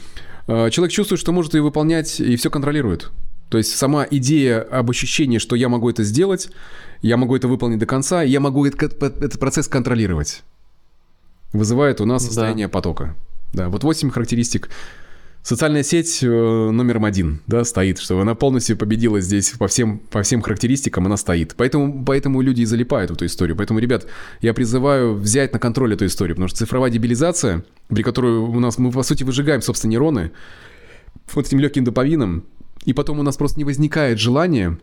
[0.47, 3.11] Э, человек чувствует, что может ее выполнять и все контролирует.
[3.49, 6.51] То есть сама идея об ощущении, что я могу это сделать,
[7.03, 10.43] я могу это выполнить до конца, я могу это- этот процесс контролировать,
[11.53, 12.27] вызывает у нас Да.
[12.29, 13.17] состояние потока.
[13.53, 14.69] Да, вот 8 характеристик
[15.43, 20.23] Социальная сеть э, номером один, да, стоит, что она полностью победила здесь по всем, по
[20.23, 21.55] всем характеристикам, она стоит.
[21.57, 23.57] Поэтому, поэтому люди и залипают в эту историю.
[23.57, 24.07] Поэтому, ребят,
[24.43, 28.77] я призываю взять на контроль эту историю, потому что цифровая дебилизация, при которой у нас,
[28.77, 30.31] мы, по сути, выжигаем, собственно, нейроны
[31.33, 32.45] вот этим легким доповином,
[32.85, 34.79] и потом у нас просто не возникает желания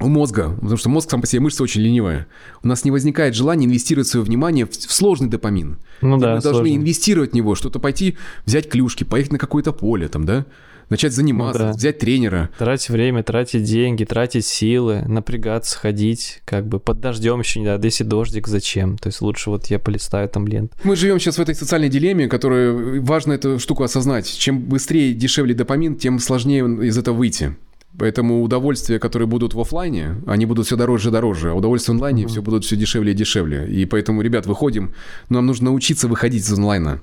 [0.00, 2.26] у мозга, потому что мозг сам по себе мышца очень ленивая,
[2.62, 5.78] у нас не возникает желания инвестировать свое внимание в, в сложный допамин.
[6.00, 6.74] Ну да, мы должны сложно.
[6.76, 10.44] инвестировать в него, что-то пойти, взять клюшки, поехать на какое-то поле, там, да,
[10.88, 11.72] начать заниматься, Ну да.
[11.72, 12.50] взять тренера.
[12.58, 17.86] Тратить время, тратить деньги, тратить силы, напрягаться, ходить, как бы под дождем еще не надо.
[17.86, 18.98] Если дождик, зачем?
[18.98, 20.72] То есть лучше вот я полистаю там лент.
[20.84, 24.26] Мы живем сейчас в этой социальной дилемме, которая важно эту штуку осознать.
[24.26, 27.56] Чем быстрее и дешевле допамин, тем сложнее из этого выйти.
[27.98, 31.96] Поэтому удовольствия, которые будут в оффлайне, они будут все дороже и дороже, а удовольствия в
[31.96, 33.68] онлайне все будут все дешевле и дешевле.
[33.70, 34.94] И поэтому, ребят, выходим,
[35.28, 37.00] но нам нужно научиться выходить из онлайна.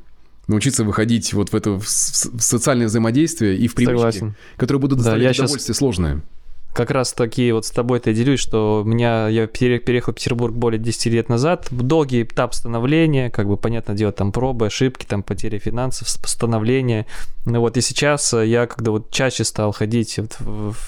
[0.48, 4.36] Научиться выходить вот в это в социальное взаимодействие и в привычки, Согласен.
[4.58, 6.22] которые будут Да, доставлять щас- удовольствие сложное.
[6.80, 10.80] Как раз таки вот с тобой-то делюсь, что меня, я пере- переехал в Петербург более
[10.80, 15.60] 10 лет назад, долгий этап становления, как бы, понятное дело, там пробы, ошибки, там потеря
[15.60, 17.06] финансов, становление.
[17.44, 20.38] Ну вот и сейчас э, я, когда вот чаще стал ходить, вот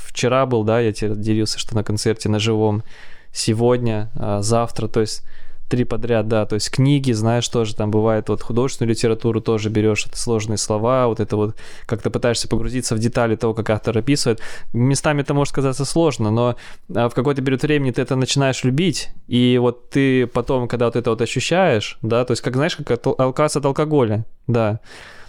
[0.07, 2.83] вчера был, да, я тебе делился, что на концерте на живом,
[3.33, 5.23] сегодня, а, завтра, то есть
[5.72, 10.05] три подряд, да, то есть книги, знаешь, тоже там бывает, вот художественную литературу тоже берешь,
[10.05, 11.55] это сложные слова, вот это вот,
[11.86, 14.41] как-то пытаешься погрузиться в детали того, как автор описывает.
[14.74, 16.57] Местами это может казаться сложно, но
[16.93, 20.97] а, в какой-то период времени ты это начинаешь любить, и вот ты потом, когда вот
[20.97, 24.82] это вот ощущаешь, да, то есть, как знаешь, как от- отказ от алкоголя, да,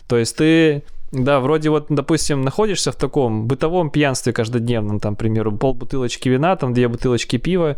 [0.09, 0.83] то есть ты
[1.13, 6.29] да, вроде вот, допустим, находишься в таком бытовом пьянстве каждодневном, там, к примеру, пол бутылочки
[6.29, 7.77] вина, там, две бутылочки пива,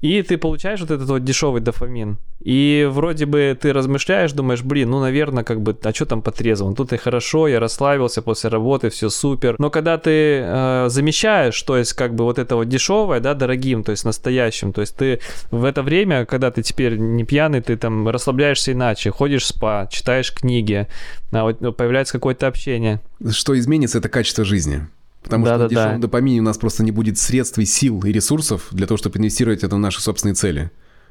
[0.00, 2.18] и ты получаешь вот этот вот дешевый дофамин.
[2.40, 6.30] И вроде бы ты размышляешь, думаешь, блин, ну, наверное, как бы, а что там по
[6.30, 6.74] трезвому?
[6.74, 9.56] Тут и хорошо, я расслабился после работы, все супер.
[9.58, 13.82] Но когда ты э, замещаешь, то есть как бы вот это вот дешевое, да, дорогим,
[13.82, 15.20] то есть настоящим, то есть ты
[15.50, 19.88] в это время, когда ты теперь не пьяный, ты там расслабляешься иначе, ходишь в спа,
[19.90, 20.86] читаешь книги,
[21.32, 23.00] а вот ну, появляется какое-то общение.
[23.30, 24.86] Что изменится, это качество жизни.
[25.22, 25.82] Потому что на Да-да-да.
[25.82, 29.18] дешевом допамине у нас просто не будет средств и сил и ресурсов для того, чтобы
[29.18, 30.70] инвестировать это в наши собственные цели.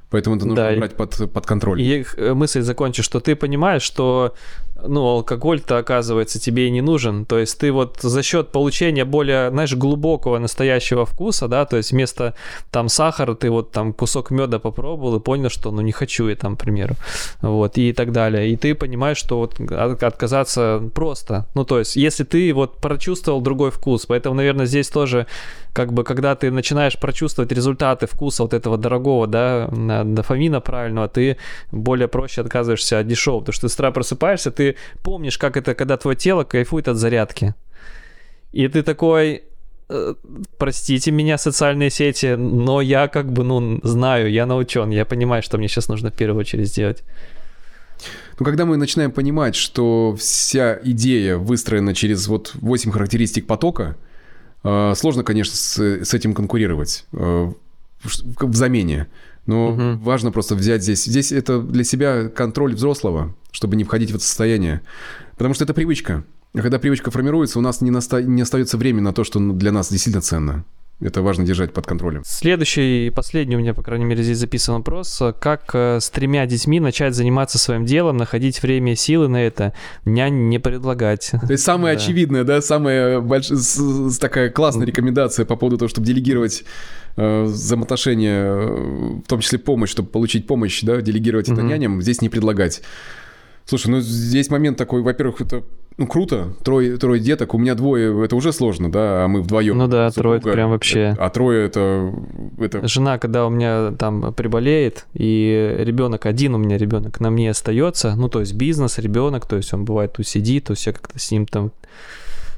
[0.09, 1.81] Поэтому это нужно Да, брать под, под контроль.
[1.81, 4.33] И э, мысль закончу, что ты понимаешь, что
[4.85, 7.25] ну, алкоголь-то, оказывается, тебе и не нужен.
[7.25, 11.91] То есть ты вот за счет получения более, знаешь, глубокого настоящего вкуса, да, то есть
[11.91, 12.33] вместо
[12.71, 16.35] там сахара ты вот там кусок меда попробовал и понял, что ну не хочу я
[16.35, 16.95] там, к примеру,
[17.41, 18.51] вот, и так далее.
[18.51, 21.45] И ты понимаешь, что вот отказаться просто.
[21.55, 25.27] Ну, то есть если ты вот прочувствовал другой вкус, поэтому, наверное, здесь тоже
[25.73, 29.67] как бы, когда ты начинаешь прочувствовать результаты вкуса вот этого дорогого, да,
[30.03, 31.37] дофамина правильного, ты
[31.71, 34.66] более проще отказываешься от дешевого, потому что ты с утра просыпаешься, ты
[35.03, 37.53] помнишь, как это, когда твое тело кайфует от зарядки.
[38.51, 39.43] И ты такой,
[39.89, 40.13] э,
[40.57, 45.57] простите меня, социальные сети, но я как бы, ну, знаю, я научен, я понимаю, что
[45.57, 47.03] мне сейчас нужно в первую очередь сделать.
[48.39, 53.97] Ну, когда мы начинаем понимать, что вся идея выстроена через вот 8 характеристик потока,
[54.63, 57.51] э, сложно, конечно, с, с этим конкурировать э,
[58.03, 59.07] в замене.
[59.47, 60.03] Но угу.
[60.03, 61.05] важно просто взять здесь.
[61.05, 64.81] Здесь это для себя контроль взрослого, чтобы не входить в это состояние.
[65.37, 66.23] Потому что это привычка.
[66.53, 68.21] А когда привычка формируется, у нас не, наста...
[68.21, 70.65] не остается времени на то, что для нас действительно ценно.
[70.99, 72.23] Это важно держать под контролем.
[72.25, 75.21] Следующий и последний у меня, по крайней мере, здесь записан вопрос.
[75.39, 79.73] Как э, с тремя детьми начать заниматься своим делом, находить время и силы на это,
[80.05, 81.29] нянь не предлагать?
[81.29, 82.01] То есть самое да.
[82.01, 83.59] очевидное, да, самая большая,
[84.19, 86.63] такая классная рекомендация по поводу того, чтобы делегировать
[87.17, 92.29] взаимоотношения, э, в том числе помощь, чтобы получить помощь, да, делегировать это няням, здесь не
[92.29, 92.81] предлагать.
[93.65, 95.63] Слушай, ну здесь момент такой, во-первых, это
[95.97, 99.77] ну круто, трое, трое деток, у меня двое, это уже сложно, да, а мы вдвоем.
[99.77, 101.15] Ну да, трое это прям вообще.
[101.17, 102.13] А трое это,
[102.59, 102.87] это...
[102.87, 108.15] Жена, когда у меня там приболеет, и ребенок один у меня ребенок на мне остается,
[108.15, 111.31] ну то есть бизнес, ребенок, то есть он бывает тут сидит, то я как-то с
[111.31, 111.71] ним там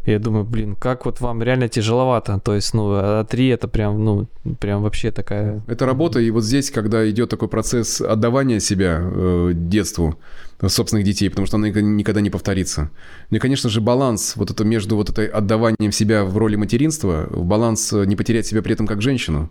[0.05, 2.39] я думаю, блин, как вот вам реально тяжеловато.
[2.43, 4.27] То есть, ну, а три это прям, ну,
[4.59, 5.61] прям вообще такая...
[5.67, 10.17] Это работа, и вот здесь, когда идет такой процесс отдавания себя э, детству,
[10.67, 12.91] собственных детей, потому что она никогда не повторится.
[13.29, 17.27] Ну и, конечно же, баланс вот это между вот этой отдаванием себя в роли материнства,
[17.31, 19.49] баланс э, не потерять себя при этом как женщину,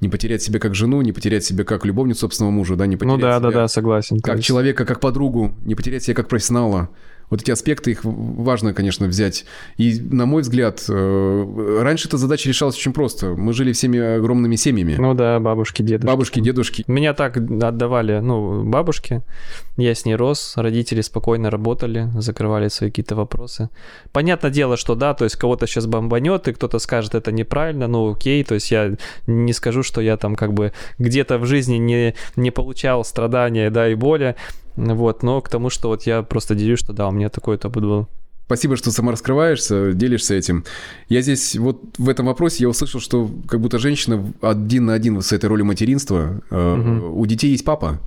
[0.00, 3.20] не потерять себя как жену, не потерять себя как любовницу собственного мужа, да, не потерять
[3.20, 4.20] ну, да, себя да, да, согласен.
[4.20, 4.46] как есть...
[4.46, 6.90] человека, как подругу, не потерять себя как профессионала.
[7.30, 9.44] Вот эти аспекты, их важно, конечно, взять.
[9.76, 13.28] И, на мой взгляд, э, раньше эта задача решалась очень просто.
[13.28, 14.96] Мы жили всеми огромными семьями.
[14.98, 16.06] Ну да, бабушки, дедушки.
[16.06, 16.84] Бабушки, дедушки.
[16.88, 19.22] Меня так отдавали, ну, бабушки.
[19.76, 23.70] Я с ней рос, родители спокойно работали, закрывали свои какие-то вопросы.
[24.12, 28.12] Понятное дело, что да, то есть кого-то сейчас бомбанет, и кто-то скажет, это неправильно, ну
[28.12, 32.14] окей, то есть я не скажу, что я там как бы где-то в жизни не,
[32.36, 34.36] не получал страдания, да, и боли,
[34.94, 37.82] вот, но к тому, что вот я просто делюсь, что да, у меня такой опыт
[37.82, 38.08] был.
[38.46, 40.64] Спасибо, что самораскрываешься, делишься этим.
[41.08, 45.22] Я здесь вот в этом вопросе я услышал, что как будто женщина один на один
[45.22, 46.40] с этой ролью материнства.
[46.50, 47.20] Угу.
[47.20, 48.00] У детей есть папа.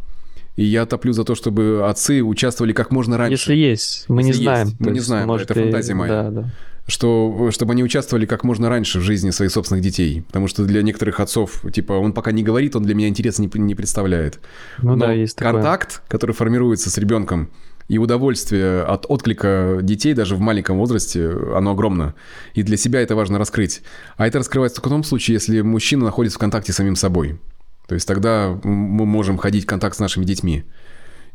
[0.58, 3.54] И я топлю за то, чтобы отцы участвовали как можно раньше.
[3.54, 4.72] Если есть, мы Если не знаем.
[4.80, 6.24] Мы не знаем, может, это фантазия моя.
[6.24, 6.52] Да, да
[6.88, 10.24] что чтобы они участвовали как можно раньше в жизни своих собственных детей.
[10.28, 13.50] Потому что для некоторых отцов, типа, он пока не говорит, он для меня интереса не,
[13.54, 14.40] не представляет.
[14.82, 16.08] Ну Но да, есть контакт, такое.
[16.10, 17.50] который формируется с ребенком,
[17.88, 22.16] и удовольствие от отклика детей даже в маленьком возрасте, оно огромно.
[22.54, 23.82] И для себя это важно раскрыть.
[24.16, 27.40] А это раскрывается только в том случае, если мужчина находится в контакте с самим собой.
[27.88, 30.64] То есть тогда мы можем ходить в контакт с нашими детьми.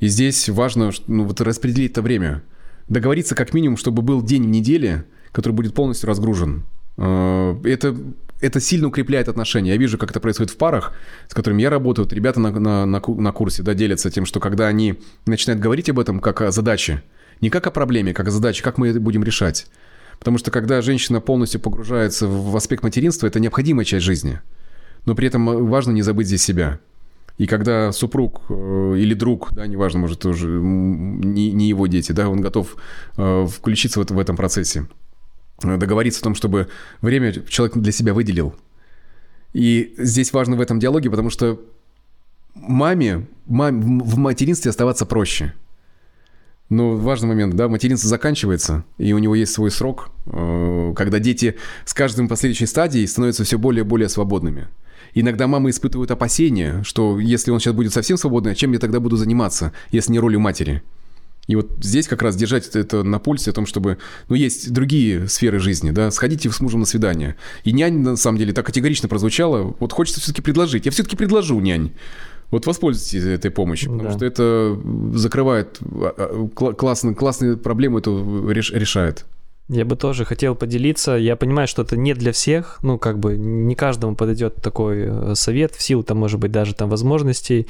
[0.00, 2.42] И здесь важно ну, вот распределить это время.
[2.88, 6.64] Договориться как минимум, чтобы был день в неделе– который будет полностью разгружен.
[6.96, 7.96] Э, это,
[8.40, 9.72] это сильно укрепляет отношения.
[9.72, 10.92] Я вижу, как это происходит в парах,
[11.28, 12.06] с которыми я работаю.
[12.06, 15.88] Вот ребята на, на, на, на курсе да, делятся тем, что когда они начинают говорить
[15.88, 17.02] об этом как о задаче,
[17.40, 19.66] не как о проблеме, как о задаче, как мы это будем решать.
[20.18, 24.40] Потому что когда женщина полностью погружается в аспект материнства, это необходимая часть жизни.
[25.04, 26.80] Но при этом важно не забыть здесь себя.
[27.38, 32.28] И когда супруг э, или друг, да, неважно, может, тоже не, не его дети, да,
[32.28, 32.76] он готов
[33.16, 34.88] э, включиться в, это, в этом процессе,
[35.62, 36.68] договориться о том, чтобы
[37.00, 38.54] время человек для себя выделил.
[39.52, 41.60] И здесь важно в этом диалоге, потому что
[42.54, 45.54] маме, маме в материнстве оставаться проще.
[46.68, 51.56] Но важный момент, да, материнство заканчивается, и у него есть свой срок, э, когда дети
[51.86, 54.68] с каждым последующей стадией становятся все более и более свободными.
[55.14, 59.00] Иногда мамы испытывают опасения, что если он сейчас будет совсем свободный, а чем я тогда
[59.00, 60.82] буду заниматься, если не ролью матери?
[61.48, 63.98] И вот здесь как раз держать это на пульсе о том, чтобы...
[64.28, 67.36] Ну, есть другие сферы жизни, да, сходите с мужем на свидание.
[67.64, 69.74] И нянь, на самом деле, так категорично прозвучала.
[69.80, 70.84] Вот хочется все-таки предложить.
[70.86, 71.92] Я все-таки предложу нянь.
[72.50, 74.16] Вот воспользуйтесь этой помощью, потому да.
[74.16, 74.80] что это
[75.14, 79.26] закрывает а, а, классную, классную проблему, эту решает.
[79.70, 81.12] Я бы тоже хотел поделиться.
[81.12, 82.78] Я понимаю, что это не для всех.
[82.82, 86.74] Ну, как бы не каждому подойдет такой э, совет в силу, там, может быть, даже
[86.74, 87.66] там возможностей.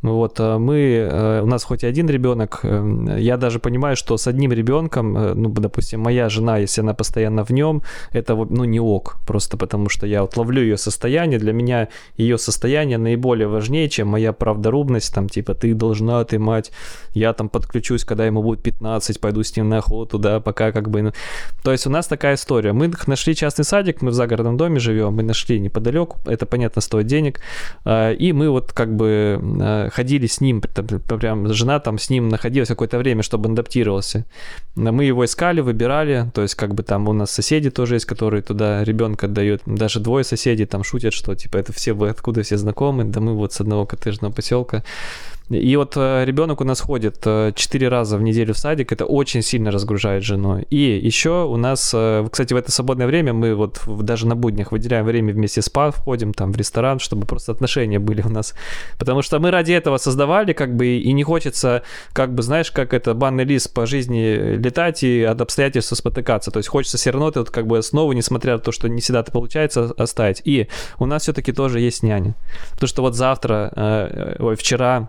[0.00, 4.16] Вот а мы, э, у нас хоть и один ребенок, э, я даже понимаю, что
[4.16, 7.82] с одним ребенком, ну, допустим, моя жена, если она постоянно в нем,
[8.12, 9.18] это, ну, не ок.
[9.26, 11.38] Просто потому что я вот ловлю ее состояние.
[11.38, 15.14] Для меня ее состояние наиболее важнее, чем моя правдорубность.
[15.14, 16.72] Там, типа, ты должна, ты мать.
[17.12, 20.88] Я там подключусь, когда ему будет 15, пойду с ним на охоту, да, пока как
[20.88, 21.12] бы...
[21.62, 22.72] То есть у нас такая история.
[22.72, 27.06] Мы нашли частный садик, мы в загородном доме живем, мы нашли неподалеку, это, понятно, стоит
[27.06, 27.40] денег.
[27.84, 32.28] А, и мы вот как бы а, ходили с ним, прям жена там с ним
[32.28, 34.24] находилась какое-то время, чтобы он адаптировался.
[34.74, 38.42] Мы его искали, выбирали, то есть как бы там у нас соседи тоже есть, которые
[38.42, 39.62] туда ребенка отдают.
[39.66, 43.34] Даже двое соседей там шутят, что типа это все, вы откуда все знакомы, да мы
[43.34, 44.82] вот с одного коттеджного поселка.
[45.54, 49.04] И вот э, ребенок у нас ходит 4 э, раза в неделю в садик, это
[49.04, 50.64] очень сильно разгружает жену.
[50.70, 54.72] И еще у нас, э, кстати, в это свободное время мы вот даже на буднях
[54.72, 58.54] выделяем время вместе с ПА, входим там в ресторан, чтобы просто отношения были у нас.
[58.98, 61.82] Потому что мы ради этого создавали, как бы, и не хочется,
[62.12, 66.50] как бы, знаешь, как это банный лист по жизни летать и от обстоятельств спотыкаться.
[66.50, 69.00] То есть хочется все равно, ты вот как бы основу, несмотря на то, что не
[69.00, 70.42] всегда это получается, оставить.
[70.44, 72.34] И у нас все-таки тоже есть няня.
[72.72, 75.08] Потому что вот завтра, ой, вчера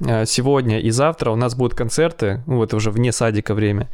[0.00, 3.88] сегодня и завтра у нас будут концерты, ну, это уже вне садика время,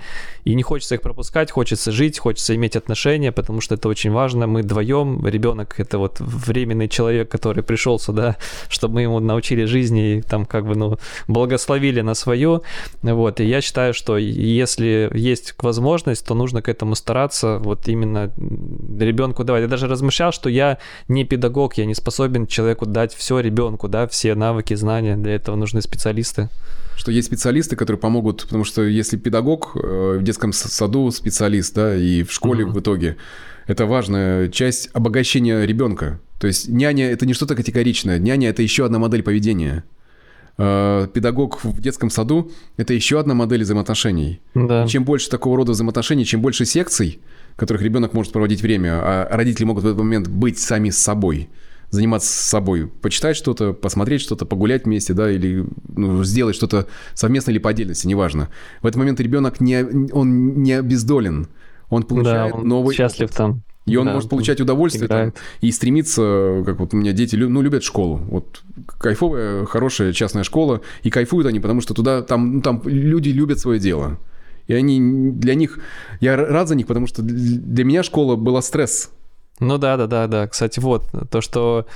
[0.45, 4.47] и не хочется их пропускать, хочется жить, хочется иметь отношения, потому что это очень важно.
[4.47, 8.37] Мы вдвоем, ребенок это вот временный человек, который пришел сюда,
[8.69, 10.99] чтобы мы ему научили жизни и там как бы, ну,
[11.29, 12.63] благословили на свою,
[13.03, 18.33] вот, и я считаю, что если есть возможность, то нужно к этому стараться, вот именно
[18.37, 19.63] ребенку давать.
[19.63, 20.79] Я даже размышлял, что я
[21.09, 25.57] не педагог, я не способен человеку дать все ребенку, да, все навыки, знания, для этого
[25.57, 26.49] нужны специалисты?
[26.97, 31.95] Что есть специалисты, которые помогут, потому что если педагог э, в детском саду специалист, да,
[31.95, 32.73] и в школе uh-huh.
[32.73, 33.17] в итоге,
[33.67, 36.21] это важная часть обогащения ребенка.
[36.39, 39.85] То есть няня это не что-то категоричное, няня это еще одна модель поведения.
[40.59, 44.41] Э, педагог в детском саду это еще одна модель взаимоотношений.
[44.55, 44.87] Да.
[44.87, 47.21] чем больше такого рода взаимоотношений, чем больше секций,
[47.55, 50.99] в которых ребенок может проводить время, а родители могут в этот момент быть сами с
[50.99, 51.49] собой
[51.93, 57.59] заниматься собой, почитать что-то, посмотреть что-то, погулять вместе, да, или ну, сделать что-то совместно или
[57.59, 58.49] по отдельности, неважно.
[58.81, 61.49] В этот момент ребенок не, он не обездолен,
[61.91, 62.97] он получает да, он новый...
[62.97, 63.63] счастлив там.
[63.85, 67.61] И он да, может получать удовольствие там, и стремиться, как вот у меня дети, ну,
[67.61, 68.17] любят школу.
[68.17, 73.31] Вот кайфовая, хорошая частная школа, и кайфуют они, потому что туда, там, ну, там люди
[73.31, 74.19] любят свое дело.
[74.67, 75.81] И они, для них,
[76.21, 79.11] я рад за них, потому что для меня школа была стресс.
[79.63, 80.49] Ну да, да, да, да.
[80.49, 81.87] Кстати, вот то, что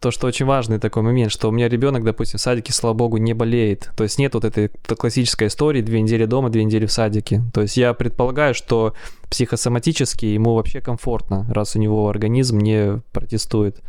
[0.00, 3.16] то, что очень важный такой момент, что у меня ребенок, допустим, в садике, слава богу,
[3.16, 3.90] не болеет.
[3.96, 7.42] То есть нет вот этой классической истории две недели дома, две недели в садике.
[7.52, 8.94] То есть я предполагаю, что
[9.28, 13.80] психосоматически ему вообще комфортно, раз у него организм не протестует.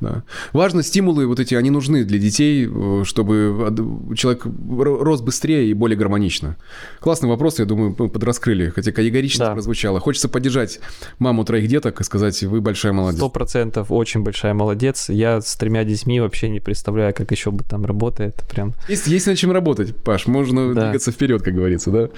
[0.00, 0.22] Да.
[0.52, 5.96] Важно, стимулы вот эти, они нужны для детей, э, чтобы человек рос быстрее и более
[5.96, 6.56] гармонично.
[7.00, 9.52] Классный вопрос, я думаю, мы подраскрыли, хотя категорично да.
[9.52, 9.98] прозвучало.
[10.00, 10.80] Хочется поддержать
[11.18, 13.18] маму троих деток и сказать, вы большая молодец.
[13.18, 15.08] Сто процентов, очень большая молодец.
[15.08, 18.44] Я с тремя детьми вообще не представляю, как еще бы там работает.
[18.50, 18.74] Прям...
[18.88, 20.84] Есть, есть над чем работать, Паш, можно да.
[20.84, 22.08] двигаться вперед, как говорится, да?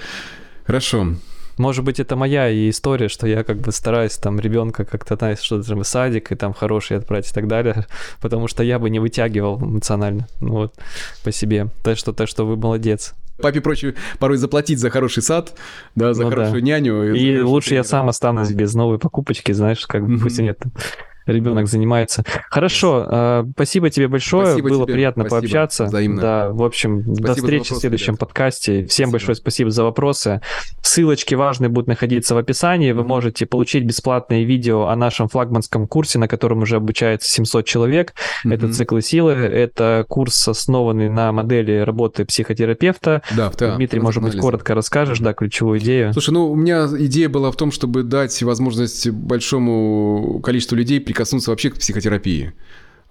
[0.65, 1.15] Хорошо.
[1.61, 5.37] Может быть, это моя и история, что я как бы стараюсь там ребенка как-то, знаешь,
[5.37, 7.85] что-то там садик и там хороший отправить и так далее,
[8.19, 10.73] потому что я бы не вытягивал эмоционально, ну вот,
[11.23, 11.67] по себе.
[11.83, 13.13] Так что, так что вы молодец.
[13.37, 15.53] Папе проще порой заплатить за хороший сад,
[15.93, 16.67] да, за ну, хорошую да.
[16.67, 17.13] няню.
[17.13, 20.57] И, и лучше я сам останусь без новой покупочки, знаешь, как бы, пусть нет
[21.25, 22.23] ребенок занимается.
[22.49, 24.93] Хорошо, э, спасибо тебе большое, спасибо было тебе.
[24.93, 25.41] приятно спасибо.
[25.41, 25.85] пообщаться.
[25.85, 26.21] Взаимно.
[26.21, 28.19] Да, в общем, спасибо до встречи в следующем ребят.
[28.19, 28.85] подкасте.
[28.85, 29.11] Всем спасибо.
[29.11, 30.41] большое спасибо за вопросы.
[30.81, 32.91] Ссылочки важные будут находиться в описании.
[32.91, 38.13] Вы можете получить бесплатные видео о нашем флагманском курсе, на котором уже обучается 700 человек.
[38.45, 38.53] Mm-hmm.
[38.53, 43.21] Это циклы силы, это курс, основанный на модели работы психотерапевта.
[43.35, 46.13] Да, да Дмитрий, может быть, коротко расскажешь, да, ключевую идею.
[46.13, 51.51] Слушай, ну у меня идея была в том, чтобы дать возможность большому количеству людей прикоснуться
[51.51, 52.53] вообще к психотерапии.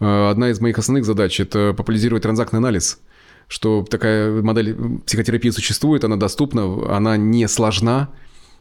[0.00, 2.98] Э, одна из моих основных задач– это популяризировать транзактный анализ,
[3.46, 4.74] что такая модель
[5.04, 8.08] психотерапии существует, она доступна, она не сложна,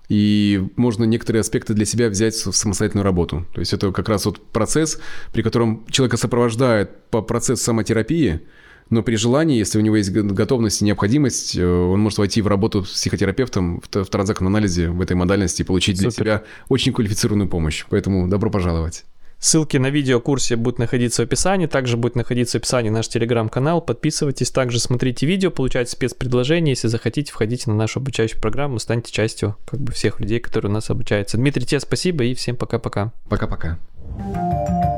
[0.10, 3.46] и можно некоторые аспекты для себя взять в самостоятельную работу.
[3.54, 5.00] То есть это как раз вот процесс,
[5.32, 8.42] при котором человека сопровождает по процессу самотерапии,
[8.90, 12.48] но при желании, если у него есть готовность и необходимость, э, он может войти в
[12.48, 16.10] работу с психотерапевтом в, транзактном анализе в этой модальности и получить Супер.
[16.10, 17.86] для себя очень квалифицированную помощь.
[17.90, 19.06] Поэтому добро пожаловать.
[19.40, 23.82] Ссылки на видеокурсе будут находиться в описании, также будет находиться в описании наш телеграм-канал.
[23.82, 26.74] Подписывайтесь, также смотрите видео, получайте спецпредложения.
[26.74, 30.74] Если захотите, входите на нашу обучающую программу, станьте частью как бы всех людей, которые у
[30.74, 31.38] нас обучаются.
[31.38, 33.14] Дмитрий, тебе спасибо и всем пока-пока.
[33.30, 33.80] Пока-пока.
[34.18, 34.89] thank you